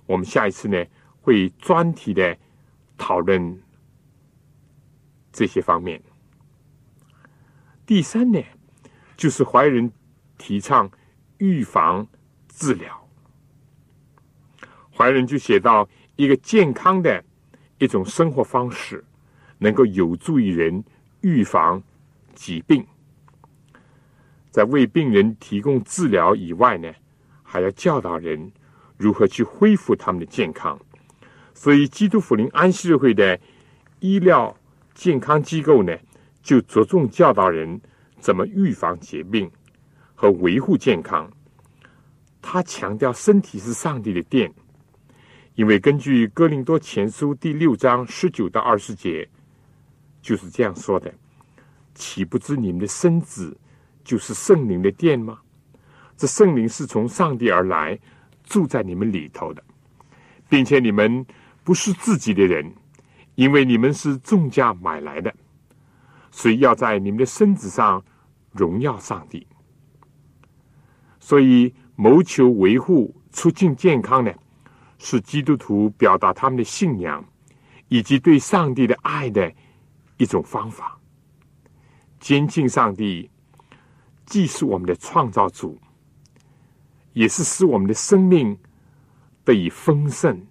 [0.07, 0.85] 我们下一次呢，
[1.21, 2.38] 会专题的。
[2.97, 3.63] 讨论
[5.33, 6.03] 这些方面。
[7.87, 8.42] 第三呢，
[9.17, 9.92] 就是怀仁
[10.38, 10.90] 提倡
[11.38, 12.07] 预防
[12.49, 13.09] 治疗。
[14.97, 17.23] 怀仁就写到，一个健康的
[17.79, 19.05] 一种生活方式，
[19.59, 20.83] 能够有助于人
[21.21, 21.83] 预防
[22.35, 22.87] 疾病。
[24.51, 26.90] 在为病人提供治疗以外呢，
[27.42, 28.53] 还要教导人
[28.97, 30.79] 如何去恢复他们的健康。
[31.57, 33.38] 所以，基督福临安息日会的
[34.00, 34.55] 医疗
[34.92, 35.96] 健康机构呢，
[36.42, 37.81] 就着重教导人
[38.19, 39.48] 怎么预防疾病
[40.17, 41.31] 和维护健康。
[42.42, 44.52] 他强调身体是上帝的殿，
[45.55, 49.27] 因为根据哥林多前书第六章十九到二十节
[50.21, 51.15] 就是这样说的
[51.94, 53.57] ：“岂不知你们的身子
[54.02, 55.38] 就是圣灵的殿吗？
[56.17, 57.98] 这圣灵是从上帝而来，
[58.42, 59.63] 住在你们里头的，
[60.48, 61.25] 并且你们。”
[61.65, 62.73] 不是自己的人，
[63.35, 65.35] 因为你们是重价买来的，
[66.31, 68.04] 所以要在你们的身子上
[68.52, 69.46] 荣耀上帝。
[71.19, 74.31] 所以谋求维护、促进健康呢，
[74.98, 77.25] 是基督徒表达他们的信仰
[77.88, 79.50] 以及对上帝的爱的
[80.19, 81.00] 一种方法。
[82.21, 83.31] 坚信上帝
[84.27, 85.81] 既是我们的创造主，
[87.15, 88.58] 也是使我们的生命
[89.44, 90.46] 得以丰盛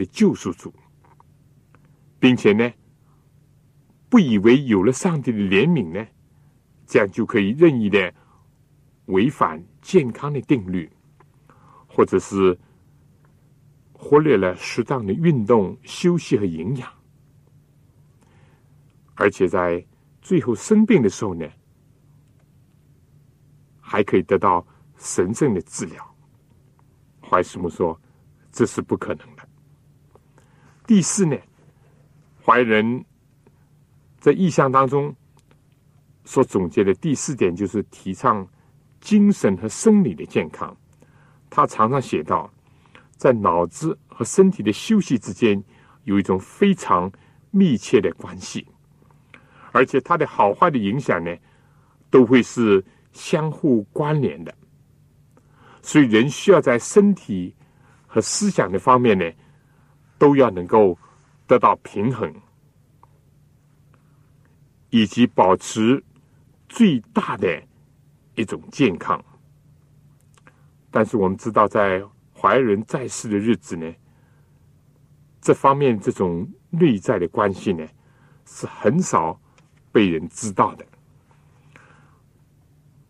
[0.00, 0.72] 的救赎主，
[2.18, 2.72] 并且呢，
[4.08, 6.06] 不以为有了上帝的怜悯呢，
[6.86, 8.14] 这样就可以任意的
[9.06, 10.90] 违反健康的定律，
[11.86, 12.58] 或者是
[13.92, 16.90] 忽略了适当的运动、休息和营养。
[19.16, 19.84] 而且在
[20.22, 21.46] 最后生病的时候呢，
[23.78, 26.16] 还可以得到神圣的治疗。
[27.20, 28.00] 怀师母说，
[28.50, 29.29] 这是不可能。
[30.90, 31.36] 第四呢，
[32.44, 33.04] 怀仁
[34.18, 35.14] 在意象当中
[36.24, 38.44] 所总结的第四点就是提倡
[39.00, 40.76] 精神和生理的健康。
[41.48, 42.52] 他常常写道，
[43.16, 45.62] 在脑子和身体的休息之间
[46.02, 47.08] 有一种非常
[47.52, 48.66] 密切的关系。
[49.70, 51.32] 而且它的好坏的影响呢，
[52.10, 54.52] 都会是相互关联的。
[55.82, 57.54] 所以人需要在身体
[58.08, 59.24] 和思想的方面呢，
[60.20, 60.96] 都要能够
[61.46, 62.32] 得到平衡，
[64.90, 66.00] 以及保持
[66.68, 67.60] 最大的
[68.34, 69.20] 一种健康。
[70.90, 73.92] 但是我们知道，在怀仁在世的日子呢，
[75.40, 77.84] 这方面这种内在的关系呢，
[78.44, 79.40] 是很少。
[79.92, 80.86] 被人知道的，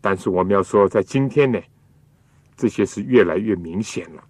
[0.01, 1.61] 但是我们要说，在今天呢，
[2.55, 4.23] 这些是越来越明显了。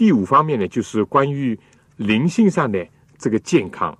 [0.00, 1.60] 第五方面呢，就是关于
[1.96, 2.88] 灵性上的
[3.18, 3.94] 这个健康，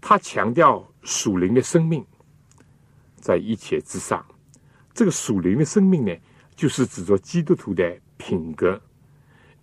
[0.00, 2.02] 他强调属灵的生命
[3.16, 4.24] 在一切之上。
[4.94, 6.16] 这个属灵的生命呢，
[6.56, 8.80] 就是指着基督徒的品格，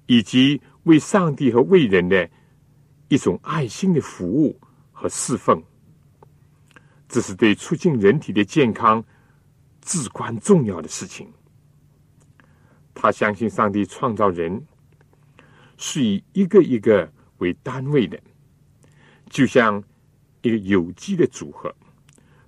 [0.05, 2.29] 以及为上帝和为人的。
[3.07, 4.55] 一种爱心的服务
[4.91, 5.59] 和侍奉，
[7.07, 9.03] 这是对促进人体的健康
[9.81, 11.27] 至关重要的事情。
[13.01, 14.61] 他相信上帝创造人
[15.77, 18.19] 是以一个一个为单位的，
[19.29, 19.81] 就像
[20.41, 21.73] 一个有机的组合。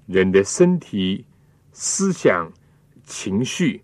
[0.07, 1.25] 人的身体、
[1.71, 2.51] 思想、
[3.05, 3.81] 情绪，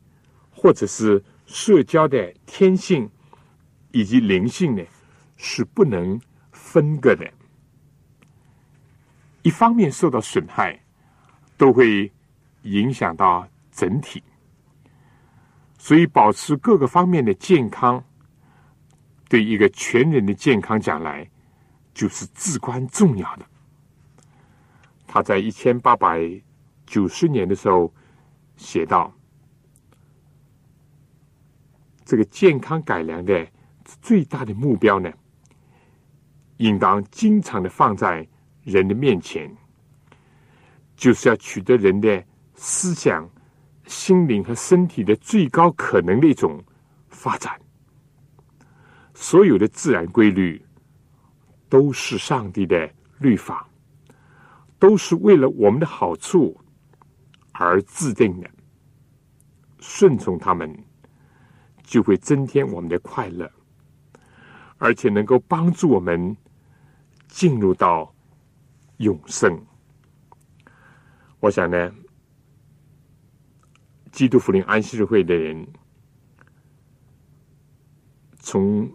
[0.51, 3.09] 或者是社交的天性
[3.91, 4.83] 以及灵性呢，
[5.37, 6.19] 是不能。
[6.51, 7.25] 分割的，
[9.41, 10.77] 一方面受到损害，
[11.55, 12.11] 都会
[12.63, 14.21] 影响到整体，
[15.87, 18.03] 所以保持各个方面的健康，
[19.29, 21.25] 对一个全人的健康讲来，
[21.93, 23.45] 就是至关重要的。
[25.07, 26.19] 他在一千八百
[26.85, 27.89] 九十年的时候
[28.57, 29.15] 写道
[32.03, 33.47] ：“这个健康改良的
[34.01, 35.09] 最大的目标呢？”
[36.57, 38.27] 应当经常的放在
[38.65, 39.49] 人的面前，
[40.97, 42.21] 就是要取得人的
[42.55, 43.25] 思想、
[43.87, 46.63] 心灵和身体的最高可能的一种
[47.09, 47.59] 发展。
[49.15, 50.63] 所有的自然规律
[51.67, 53.67] 都是上帝的律法，
[54.77, 56.55] 都是为了我们的好处
[57.53, 58.49] 而制定的。
[59.79, 60.71] 顺从他们，
[61.81, 63.51] 就会增添我们的快乐，
[64.77, 66.37] 而且能够帮助我们。
[67.29, 68.11] 进入到
[68.97, 69.61] 永生，
[71.41, 71.91] 我想呢，
[74.17, 75.67] 基督福临安息日会的人，
[78.39, 78.91] 从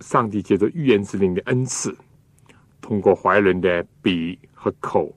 [0.00, 1.96] 上帝借着预言之灵的恩赐，
[2.80, 5.14] 通过怀伦的笔和口，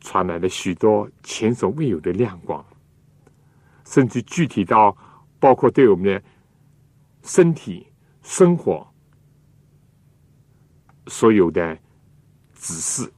[0.00, 2.64] 传来了许多前所未有的亮光，
[3.84, 4.96] 甚至具体到
[5.38, 6.22] 包括对我们的
[7.24, 7.86] 身体、
[8.22, 8.90] 生活。
[11.08, 11.78] 所有的
[12.54, 13.12] 指示，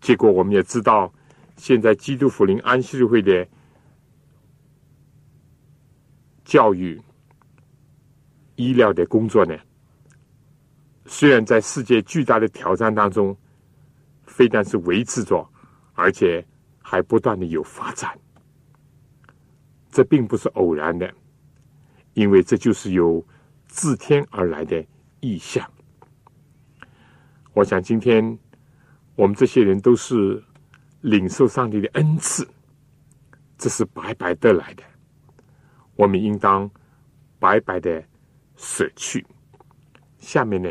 [0.00, 1.12] 结果我们也知道，
[1.60, 3.46] 现在基督福临安息日会的
[6.42, 6.98] 教育、
[8.56, 9.54] 医疗的工作呢，
[11.04, 13.36] 虽然在世界巨大的挑战当中，
[14.24, 15.46] 非但是维持着，
[15.92, 16.42] 而且
[16.80, 18.18] 还不断的有发展。
[19.90, 21.12] 这并不是偶然的，
[22.14, 23.22] 因为这就是由
[23.66, 24.82] 自天而来的
[25.20, 25.70] 意象。
[27.52, 28.38] 我想，今天
[29.14, 30.42] 我们这些人都是
[31.00, 32.46] 领受上帝的恩赐，
[33.56, 34.82] 这是白白得来的。
[35.96, 36.70] 我们应当
[37.38, 38.02] 白白的
[38.56, 39.26] 舍去。
[40.18, 40.70] 下面呢，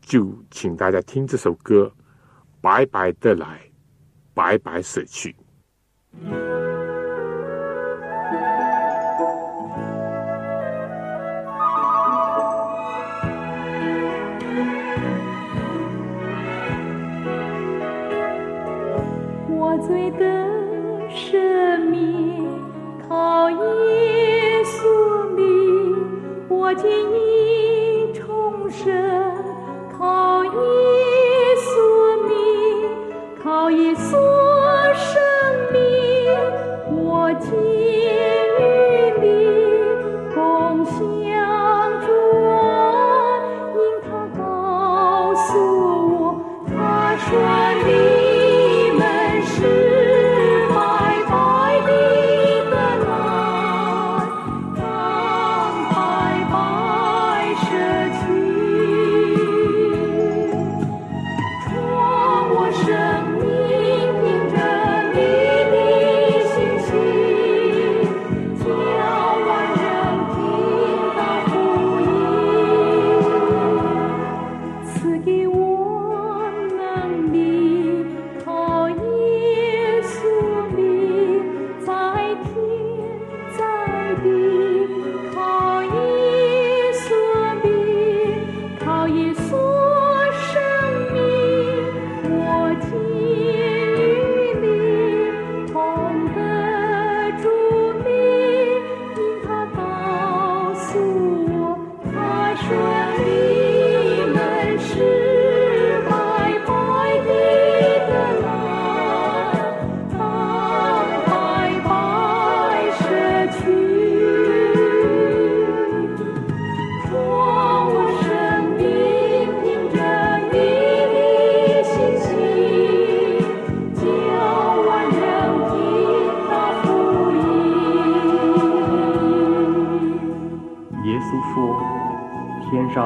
[0.00, 1.92] 就请大家听这首歌，
[2.60, 3.60] 白白的来，
[4.34, 5.34] 白白舍去。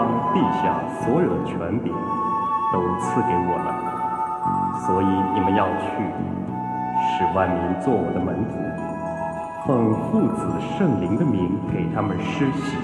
[0.02, 1.94] 当陛下所有的权柄
[2.72, 3.70] 都赐给我了，
[4.84, 6.02] 所以你们要去
[7.06, 8.58] 使万民做我的门徒，
[9.64, 12.76] 奉父子圣灵的名给他们施洗，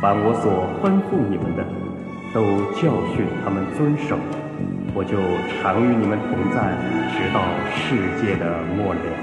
[0.00, 1.64] 凡我所吩咐你们的，
[2.32, 2.40] 都
[2.78, 4.16] 教训他们遵守，
[4.94, 5.18] 我就
[5.60, 6.70] 常与你们同在，
[7.10, 7.42] 直到
[7.74, 9.19] 世界的末了。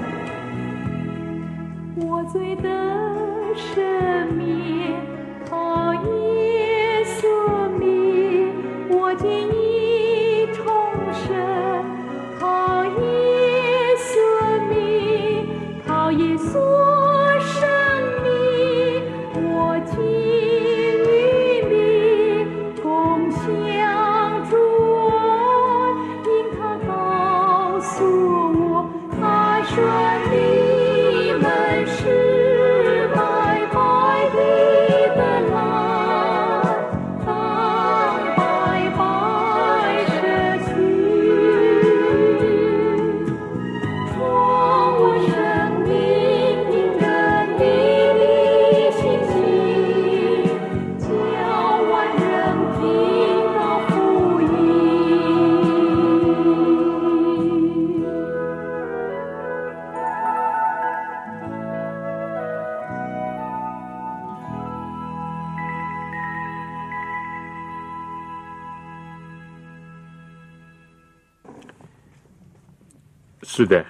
[73.50, 73.82] 是的，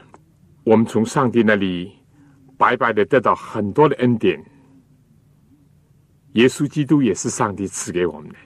[0.63, 1.93] 我们从上帝那里
[2.57, 4.41] 白白的得到很多的恩典。
[6.35, 8.37] 耶稣基督也是上帝赐给我们的，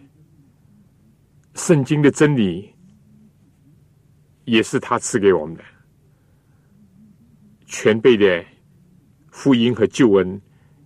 [1.54, 2.74] 圣经的真理
[4.46, 5.62] 也是他赐给我们的，
[7.66, 8.42] 全备的
[9.30, 10.40] 福音和救恩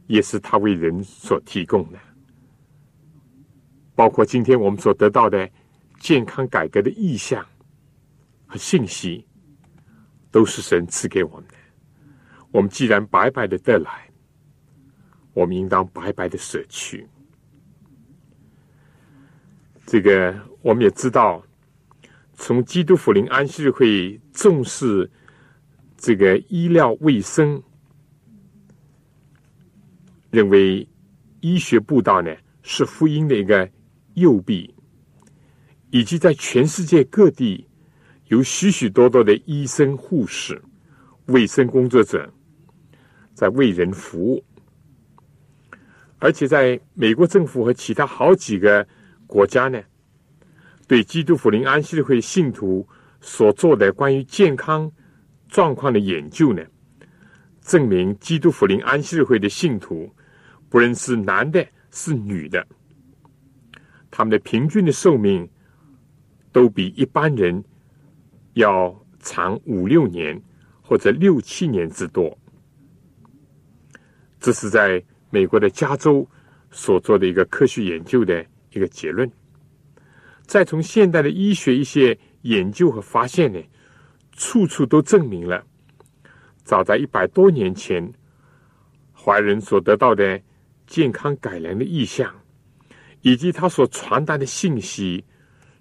[0.09, 1.99] 也是他为人所提供的，
[3.95, 5.49] 包括今天我们所得到的
[6.01, 7.47] 健康改革的意向
[8.45, 9.25] 和信息。
[10.37, 11.55] 都是神赐给我们的。
[12.51, 14.07] 我们既然白白的得来，
[15.33, 17.09] 我们应当白白的舍去。
[19.87, 21.43] 这个我们也知道，
[22.35, 25.11] 从基督福临安息日会重视
[25.97, 27.63] 这个医疗卫生，
[30.31, 30.87] 认为
[31.41, 32.31] 医学布道呢
[32.61, 33.67] 是福音的一个
[34.17, 34.75] 右臂，
[35.89, 37.67] 以及在全世界各地。
[38.29, 40.61] 有许许多多的医生、护士、
[41.27, 42.29] 卫生工作者
[43.35, 44.45] 在为人服务，
[46.19, 48.87] 而且在美国政府和其他好几个
[49.27, 49.81] 国家呢，
[50.89, 52.87] 对基督福临安息日会信徒
[53.21, 54.91] 所做的关于健康
[55.49, 56.63] 状况的研究呢，
[57.61, 60.13] 证明基督福临安息日会的信徒，
[60.69, 62.67] 不论是男的是女的，
[64.11, 65.49] 他们的平均的寿命
[66.51, 67.63] 都比一般人
[68.57, 70.41] 要长五六年
[70.81, 72.37] 或者六七年之多。
[74.41, 76.27] 这是在美国的加州
[76.71, 79.31] 所做的一个科学研究的一个结论。
[80.47, 83.61] 再从现代的医学一些研究和发现呢，
[84.33, 85.63] 处处都证明了，
[86.65, 88.11] 早在一百多年前，
[89.13, 90.41] 怀人所得到的
[90.87, 92.35] 健康改良的意向，
[93.21, 95.23] 以及他所传达的信息，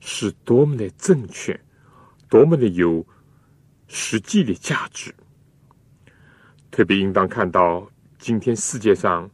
[0.01, 1.57] 是多么的正确，
[2.29, 3.05] 多么的有
[3.87, 5.13] 实际的价值。
[6.71, 9.29] 特别应当看到，今天世界上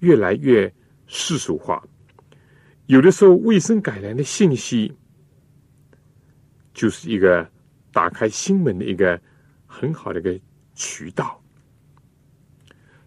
[0.00, 0.72] 越来越
[1.06, 1.82] 世俗化。
[2.86, 4.94] 有的时候，卫生改良的信息
[6.74, 7.50] 就是一个
[7.92, 9.20] 打开心门的一个
[9.66, 10.38] 很好的一个
[10.74, 11.42] 渠道。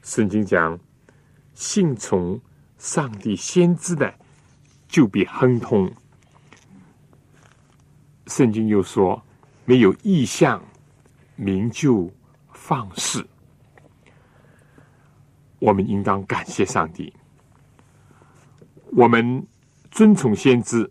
[0.01, 0.80] 圣经讲，
[1.53, 2.41] 信从
[2.78, 4.11] 上帝先知的，
[4.88, 5.93] 就必亨通。
[8.30, 9.21] 圣经又说，
[9.65, 10.63] 没有意向，
[11.36, 12.09] 名就
[12.53, 13.27] 放肆。
[15.59, 17.13] 我们应当感谢上帝，
[18.93, 19.45] 我们。
[19.91, 20.89] 尊崇先知，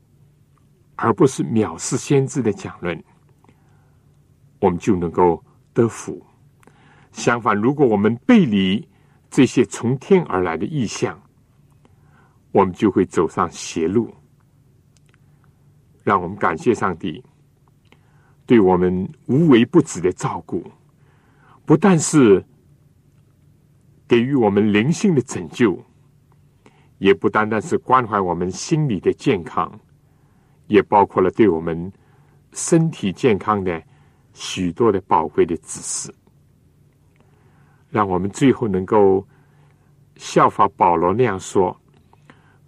[0.97, 3.01] 而不是藐视先知的讲论，
[4.59, 5.41] 我们就能够
[5.73, 6.21] 得福。
[7.13, 8.87] 相反，如果我们背离
[9.31, 11.17] 这些从天而来的意象，
[12.51, 14.13] 我们就会走上邪路。
[16.03, 17.25] 让我们感谢上帝
[18.49, 20.65] 对我们无微不至的照顾，
[21.67, 22.43] 不但是
[24.09, 25.79] 给予我们灵性的拯救。
[26.97, 29.71] 也不单单是关怀我们心理的健康，
[30.67, 31.93] 也包括了对我们
[32.53, 33.81] 身体健康的
[34.33, 36.13] 许多的宝贵的指示，
[37.89, 39.25] 让我们最后能够
[40.17, 41.81] 效法保罗那样说：“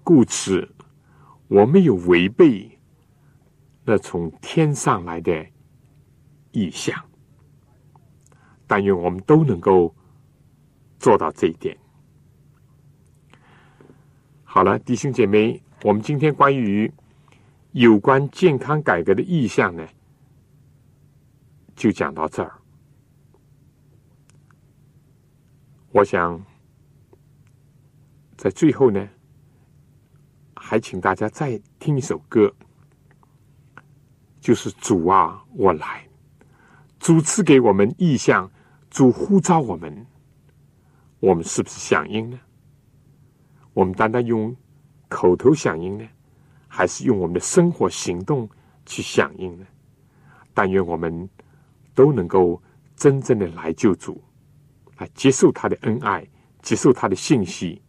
[0.05, 0.68] 故此，
[1.49, 2.70] 我没有违背
[3.85, 5.45] 那从天上来的
[6.53, 6.95] 意向。”
[8.67, 9.95] 但愿我们都能够
[10.99, 11.77] 做到这一点。
[14.45, 16.93] 好了，弟兄姐妹，我们今天关于
[17.73, 19.87] 有关健康改革的意向呢，
[21.75, 22.53] 就讲到这儿。
[25.93, 26.41] 我想
[28.37, 29.09] 在最后呢，
[30.55, 32.53] 还请大家再听一首歌，
[34.41, 36.07] 就是“主啊，我来”。
[37.01, 38.49] 主赐给我们意向，
[38.91, 40.07] 主呼召我们，
[41.19, 42.39] 我们是不是响应呢？
[43.73, 44.55] 我们单单用
[45.09, 46.07] 口头响应呢，
[46.69, 48.47] 还是用我们的生活行动
[48.85, 49.67] 去响应呢？
[50.53, 51.27] 但愿我们
[51.95, 52.63] 都能够
[52.95, 54.23] 真正的来救主，
[54.99, 56.29] 来接受他的恩爱，
[56.61, 57.81] 接受他的信息。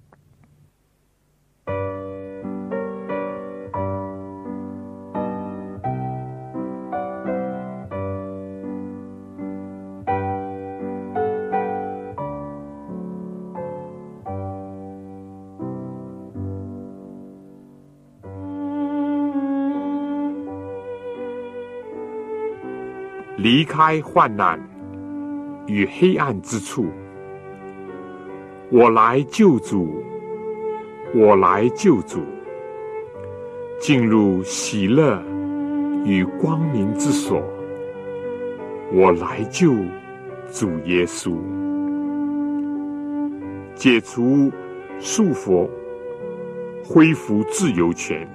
[23.61, 24.59] 离开患难
[25.67, 26.87] 与黑暗之处，
[28.71, 30.03] 我来救主，
[31.13, 32.21] 我来救主，
[33.79, 35.21] 进入喜乐
[36.03, 37.39] 与光明之所，
[38.91, 39.71] 我来救
[40.51, 41.37] 主耶稣，
[43.75, 44.51] 解除
[44.99, 45.69] 束缚，
[46.83, 48.27] 恢复自由权，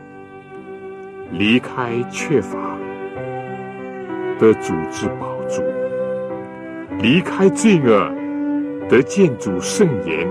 [1.32, 2.78] 离开缺乏。
[4.38, 5.62] 得主之宝主，
[7.00, 8.12] 离开罪恶，
[8.86, 10.28] 得见主圣言。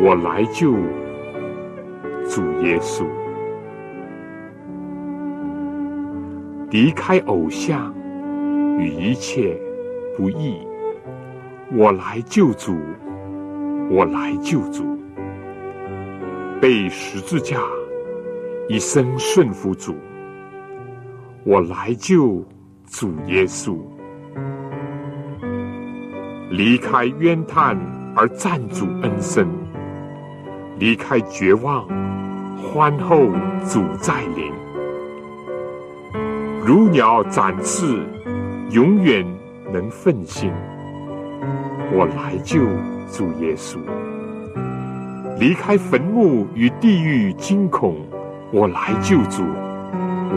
[0.00, 0.72] 我来救
[2.26, 3.04] 主耶稣，
[6.70, 7.94] 离开偶像
[8.78, 9.54] 与一切
[10.16, 10.66] 不义。
[11.74, 12.74] 我来救主，
[13.90, 14.98] 我来救主，
[16.58, 17.58] 被十字架，
[18.66, 19.94] 一生顺服主。
[21.48, 22.44] 我来救
[22.90, 23.78] 主耶稣，
[26.50, 27.78] 离开冤叹
[28.16, 29.46] 而赞主恩生，
[30.80, 31.86] 离开绝望，
[32.56, 33.28] 欢后
[33.64, 34.50] 主再临，
[36.66, 38.04] 如鸟展翅，
[38.70, 39.24] 永远
[39.72, 40.50] 能奋心。
[41.92, 42.58] 我来救
[43.08, 43.78] 主耶稣，
[45.38, 47.94] 离开坟墓与地狱惊恐，
[48.50, 49.44] 我来救主。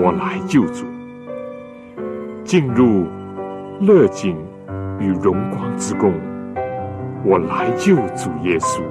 [0.02, 0.86] 我来救主，
[2.50, 3.06] 进入
[3.80, 4.36] 乐景
[5.00, 6.12] 与荣光之宫。
[7.24, 8.82] 我来救主耶稣，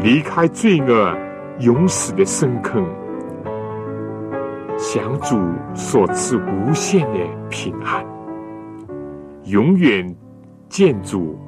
[0.00, 1.14] 离开罪恶
[1.58, 2.82] 永死的深坑，
[4.78, 5.38] 享主
[5.74, 7.18] 所赐无限的
[7.50, 8.02] 平安，
[9.44, 10.16] 永远
[10.70, 11.38] 见主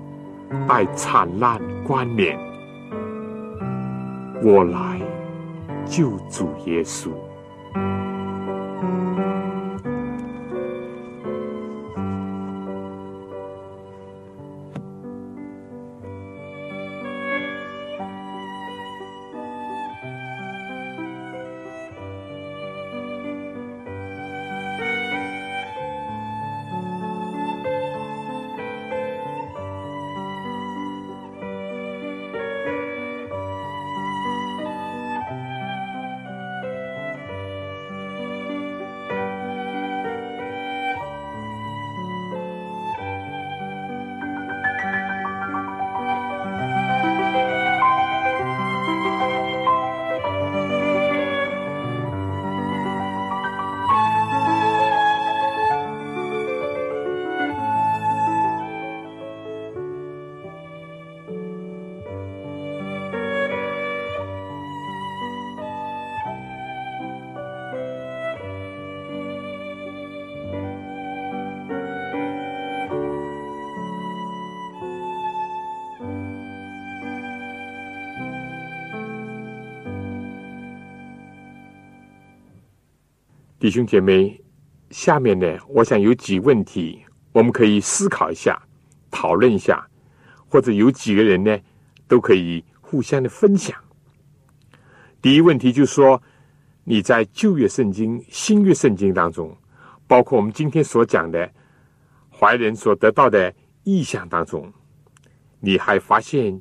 [0.69, 2.39] 带灿烂冠冕。
[4.43, 5.01] 我来
[5.87, 7.13] 救主耶稣。
[83.69, 84.41] 弟兄姐妹，
[84.89, 88.59] 下面呢，我想有几问题，我们可以思考一下，
[89.11, 89.87] 讨论一下，
[90.49, 91.55] 或者有几个人呢，
[92.07, 93.79] 都可以互相的分享。
[95.21, 96.23] 第一问题就是说，
[96.83, 99.55] 你在旧约圣经、新约圣经当中，
[100.07, 101.53] 包括我们今天所讲的
[102.31, 103.55] 怀人所得到的
[103.85, 104.73] 意象当中，
[105.61, 106.59] 你还发现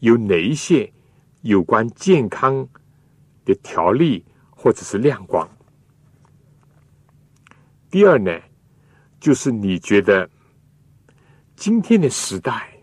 [0.00, 0.92] 有哪一些
[1.42, 2.68] 有关健康
[3.44, 5.48] 的条例或者是亮光？
[7.94, 8.32] 第二呢，
[9.20, 10.28] 就是你觉得
[11.54, 12.76] 今天的时代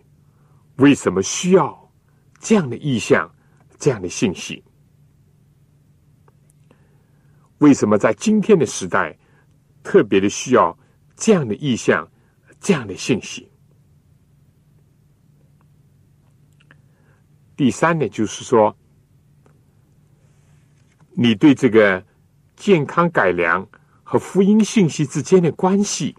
[0.77, 1.91] 为什么需要
[2.39, 3.29] 这样的意向、
[3.77, 4.63] 这样的信息？
[7.57, 9.13] 为什么在今天的时代
[9.83, 10.79] 特别的需要
[11.17, 12.09] 这样的意向、
[12.61, 13.51] 这样的信息？
[17.57, 18.73] 第三呢，就是说，
[21.09, 22.01] 你对这个
[22.55, 23.67] 健康改良。
[24.11, 26.13] 和福音信息之间的关系，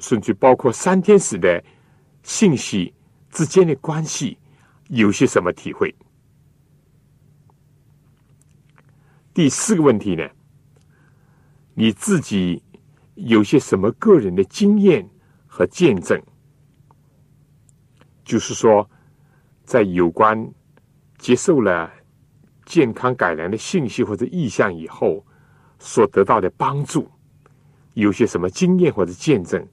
[0.00, 1.62] 甚至包括三天使的
[2.22, 2.94] 信息
[3.28, 4.38] 之间的关系，
[4.88, 5.94] 有些什么体会？
[9.34, 10.26] 第四个问题呢？
[11.74, 12.62] 你自己
[13.16, 15.06] 有些什么个人的经验
[15.46, 16.18] 和见证？
[18.24, 18.88] 就是说，
[19.66, 20.50] 在有关
[21.18, 21.92] 接受了
[22.64, 25.22] 健康改良的信息或者意向以后。
[25.78, 27.10] 所得到的帮助，
[27.94, 29.66] 有些什么经验或者见证，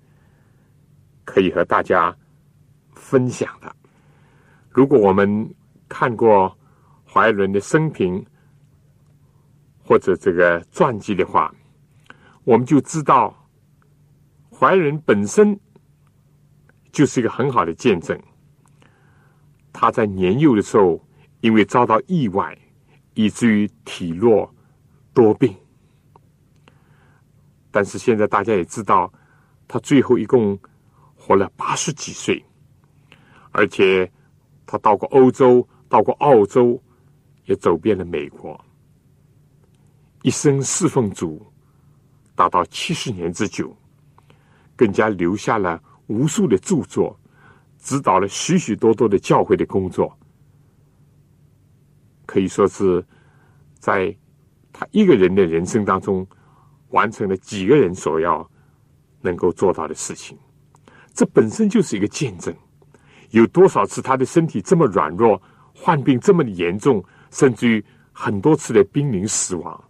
[1.24, 2.16] 可以和大家
[2.94, 3.76] 分享的？
[4.70, 5.54] 如果我们
[5.88, 6.58] 看过
[7.06, 8.26] 怀伦的生平
[9.84, 11.54] 或者这个传记的话，
[12.44, 13.48] 我们就知道
[14.52, 15.60] 怀仁本身
[16.92, 18.20] 就是一个很好的见证。
[19.72, 21.00] 他在年幼的时候，
[21.42, 22.58] 因为遭到意外，
[23.14, 24.54] 以至于体弱
[25.14, 25.56] 多病。
[27.74, 29.12] 但是现在大家也知道，
[29.68, 30.56] 他最后一共
[31.16, 32.46] 活了八十几岁，
[33.50, 34.10] 而且
[34.68, 36.80] 他到过欧洲，到过澳洲，
[37.46, 38.64] 也走遍了美国，
[40.22, 41.44] 一生侍奉主
[42.36, 43.76] 达到七十年之久，
[44.76, 47.20] 更加留下了无数的著作，
[47.80, 50.16] 指导了许许多多的教会的工作，
[52.28, 53.04] 可以说是
[53.80, 54.16] 在
[54.72, 56.24] 他一个人的人生当中。
[56.94, 58.50] 完成了几个人所要
[59.22, 60.38] 能够做到的事情，
[61.14, 62.56] 这本身就是一个见证。
[63.32, 65.42] 有多少次他的身体这么软弱，
[65.74, 69.84] 患病这么严重，甚至于很多次的濒临死亡，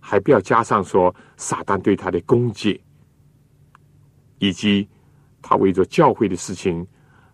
[0.00, 2.78] 还不要加上说撒旦对他的攻击，
[4.38, 4.86] 以及
[5.40, 6.86] 他为着教会的事情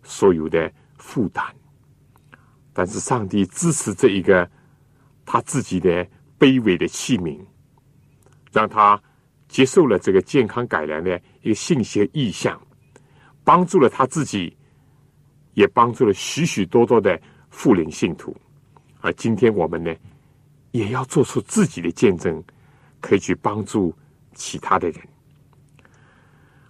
[0.04, 1.44] 所有的负担。
[2.72, 4.48] 但是上帝支持这一个
[5.24, 6.06] 他自己的
[6.38, 7.40] 卑微的器皿。
[8.54, 9.02] 让他
[9.48, 12.60] 接受了这个健康改良的一个信息意向，
[13.42, 14.56] 帮助了他自己，
[15.54, 18.34] 也帮助了许许多多的富灵信徒。
[19.00, 19.92] 而今天我们呢，
[20.70, 22.40] 也要做出自己的见证，
[23.00, 23.92] 可以去帮助
[24.34, 25.00] 其他的人。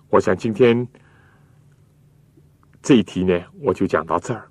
[0.08, 0.88] 我想今天
[2.82, 4.48] 这一题呢，我就讲到这儿。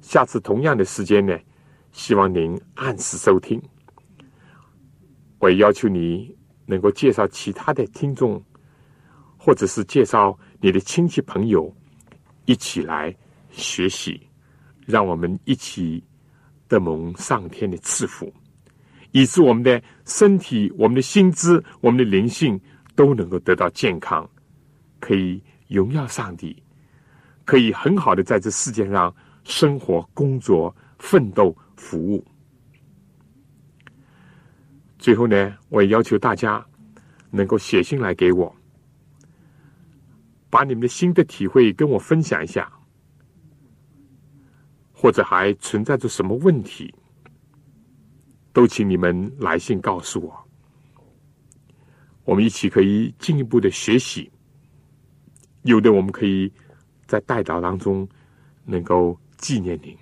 [0.00, 1.38] 下次同样的时间呢，
[1.92, 3.60] 希望您按时收听。
[5.40, 6.32] 我也要求你
[6.66, 8.40] 能够介绍其他的听众，
[9.36, 11.74] 或者是介绍你的亲戚朋友，
[12.44, 13.12] 一起来
[13.50, 14.20] 学习，
[14.86, 16.04] 让我们一起
[16.68, 18.32] 得蒙上天的赐福。
[19.12, 22.60] 以致我们的身体、我们的心智、我们的灵性
[22.94, 24.28] 都能够得到健康，
[25.00, 26.62] 可以荣耀上帝，
[27.44, 29.12] 可以很好的在这世界上
[29.42, 32.24] 生活、工作、奋斗、服务。
[35.00, 36.64] 最后呢，我也要求大家
[37.30, 38.54] 能够写信来给我，
[40.50, 42.70] 把你们的新的体会跟我分享一下，
[44.92, 46.94] 或者还存在着什么问题。
[48.52, 50.48] 都请你们来信告诉我，
[52.24, 54.30] 我们一起可以进一步的学习。
[55.62, 56.52] 有的我们可以
[57.06, 58.06] 在代祷当中
[58.64, 59.96] 能够纪念您，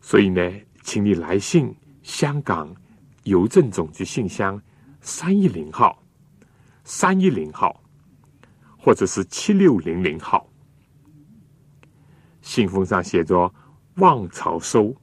[0.00, 0.42] 所以呢，
[0.82, 2.74] 请你来信香港
[3.24, 4.60] 邮政总局信箱
[5.00, 6.02] 三一零号、
[6.84, 7.82] 三一零号，
[8.78, 10.48] 或者是七六零零号，
[12.40, 13.52] 信封上写着
[13.96, 14.94] “望潮收”。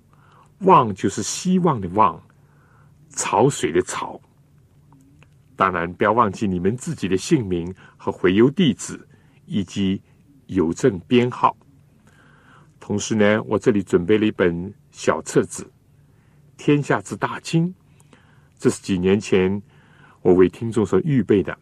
[0.61, 2.21] 望就是希望的望，
[3.09, 4.21] 潮水的潮。
[5.55, 9.07] 当然，不要忘记你们自己的姓名和回邮地址
[9.47, 9.99] 以及
[10.45, 11.57] 邮政编号。
[12.79, 15.63] 同时呢，我这里准备了一本小册子
[16.57, 17.67] 《天下之大经》，
[18.61, 19.59] 这是几年前
[20.21, 21.57] 我为听众所预备的，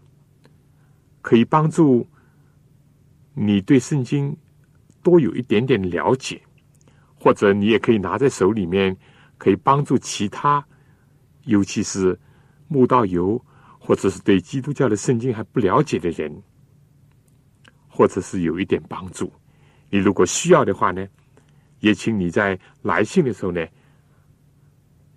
[1.21, 2.05] 可以帮助
[3.33, 4.35] 你对圣经
[5.01, 6.41] 多有一点点了解。
[7.21, 8.95] 或者你也可以拿在手里面，
[9.37, 10.65] 可以帮助其他，
[11.43, 12.17] 尤其是
[12.69, 13.41] 慕道友，
[13.77, 16.41] 或者是对基督教的圣经还不了解的人，
[17.89, 19.31] 或者是有一点帮助。
[19.89, 21.05] 你如果需要的话呢，
[21.79, 23.65] 也请你在来信的时候呢，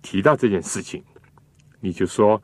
[0.01, 1.01] 提到这件事情，
[1.83, 2.41] 你就说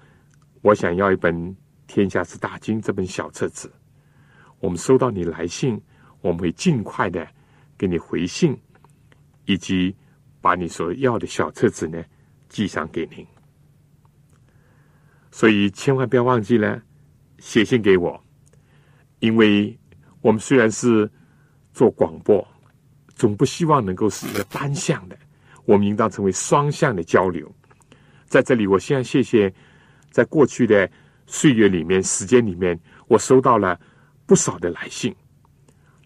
[0.61, 1.33] 我想要一本
[1.87, 3.71] 《天下之大经》这本小册子。
[4.59, 5.81] 我们收到你来信，
[6.19, 7.25] 我们会尽快的
[7.77, 8.55] 给你回信。
[9.45, 9.95] 以及
[10.41, 11.99] 把你所要的小册子呢
[12.49, 13.25] 寄上给您，
[15.31, 16.79] 所以千万不要忘记了
[17.39, 18.23] 写信给我，
[19.17, 19.75] 因为
[20.21, 21.09] 我们虽然是
[21.73, 22.47] 做广播，
[23.15, 25.17] 总不希望能够是一个单向的，
[25.65, 27.51] 我们应当成为双向的交流。
[28.29, 29.53] 在这里，我先谢谢
[30.11, 30.89] 在过去的
[31.25, 33.77] 岁月里面、时间里面，我收到了
[34.25, 35.13] 不少的来信，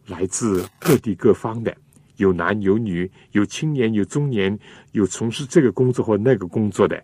[0.08, 1.76] 来自各地各方的。
[2.18, 4.58] 有男有女，有青年有中年，
[4.92, 7.04] 有从事这个工作或那个工作的，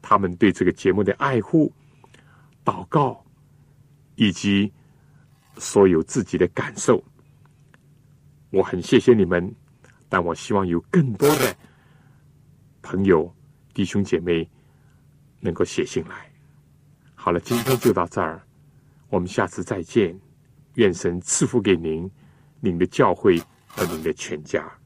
[0.00, 1.72] 他们对这个节目的爱护、
[2.64, 3.24] 祷告，
[4.16, 4.70] 以及
[5.56, 7.02] 所有自己的感受，
[8.50, 9.52] 我很谢谢你们。
[10.10, 11.56] 但我希望有更多的
[12.82, 13.33] 朋友、
[13.74, 14.48] 弟兄姐妹
[15.40, 16.30] 能够写信来。
[17.14, 18.40] 好了，今天就到这儿，
[19.10, 20.18] 我们下次再见。
[20.76, 22.10] 愿神赐福给您，
[22.60, 23.42] 您的教会。
[23.76, 24.78] 和您的全家。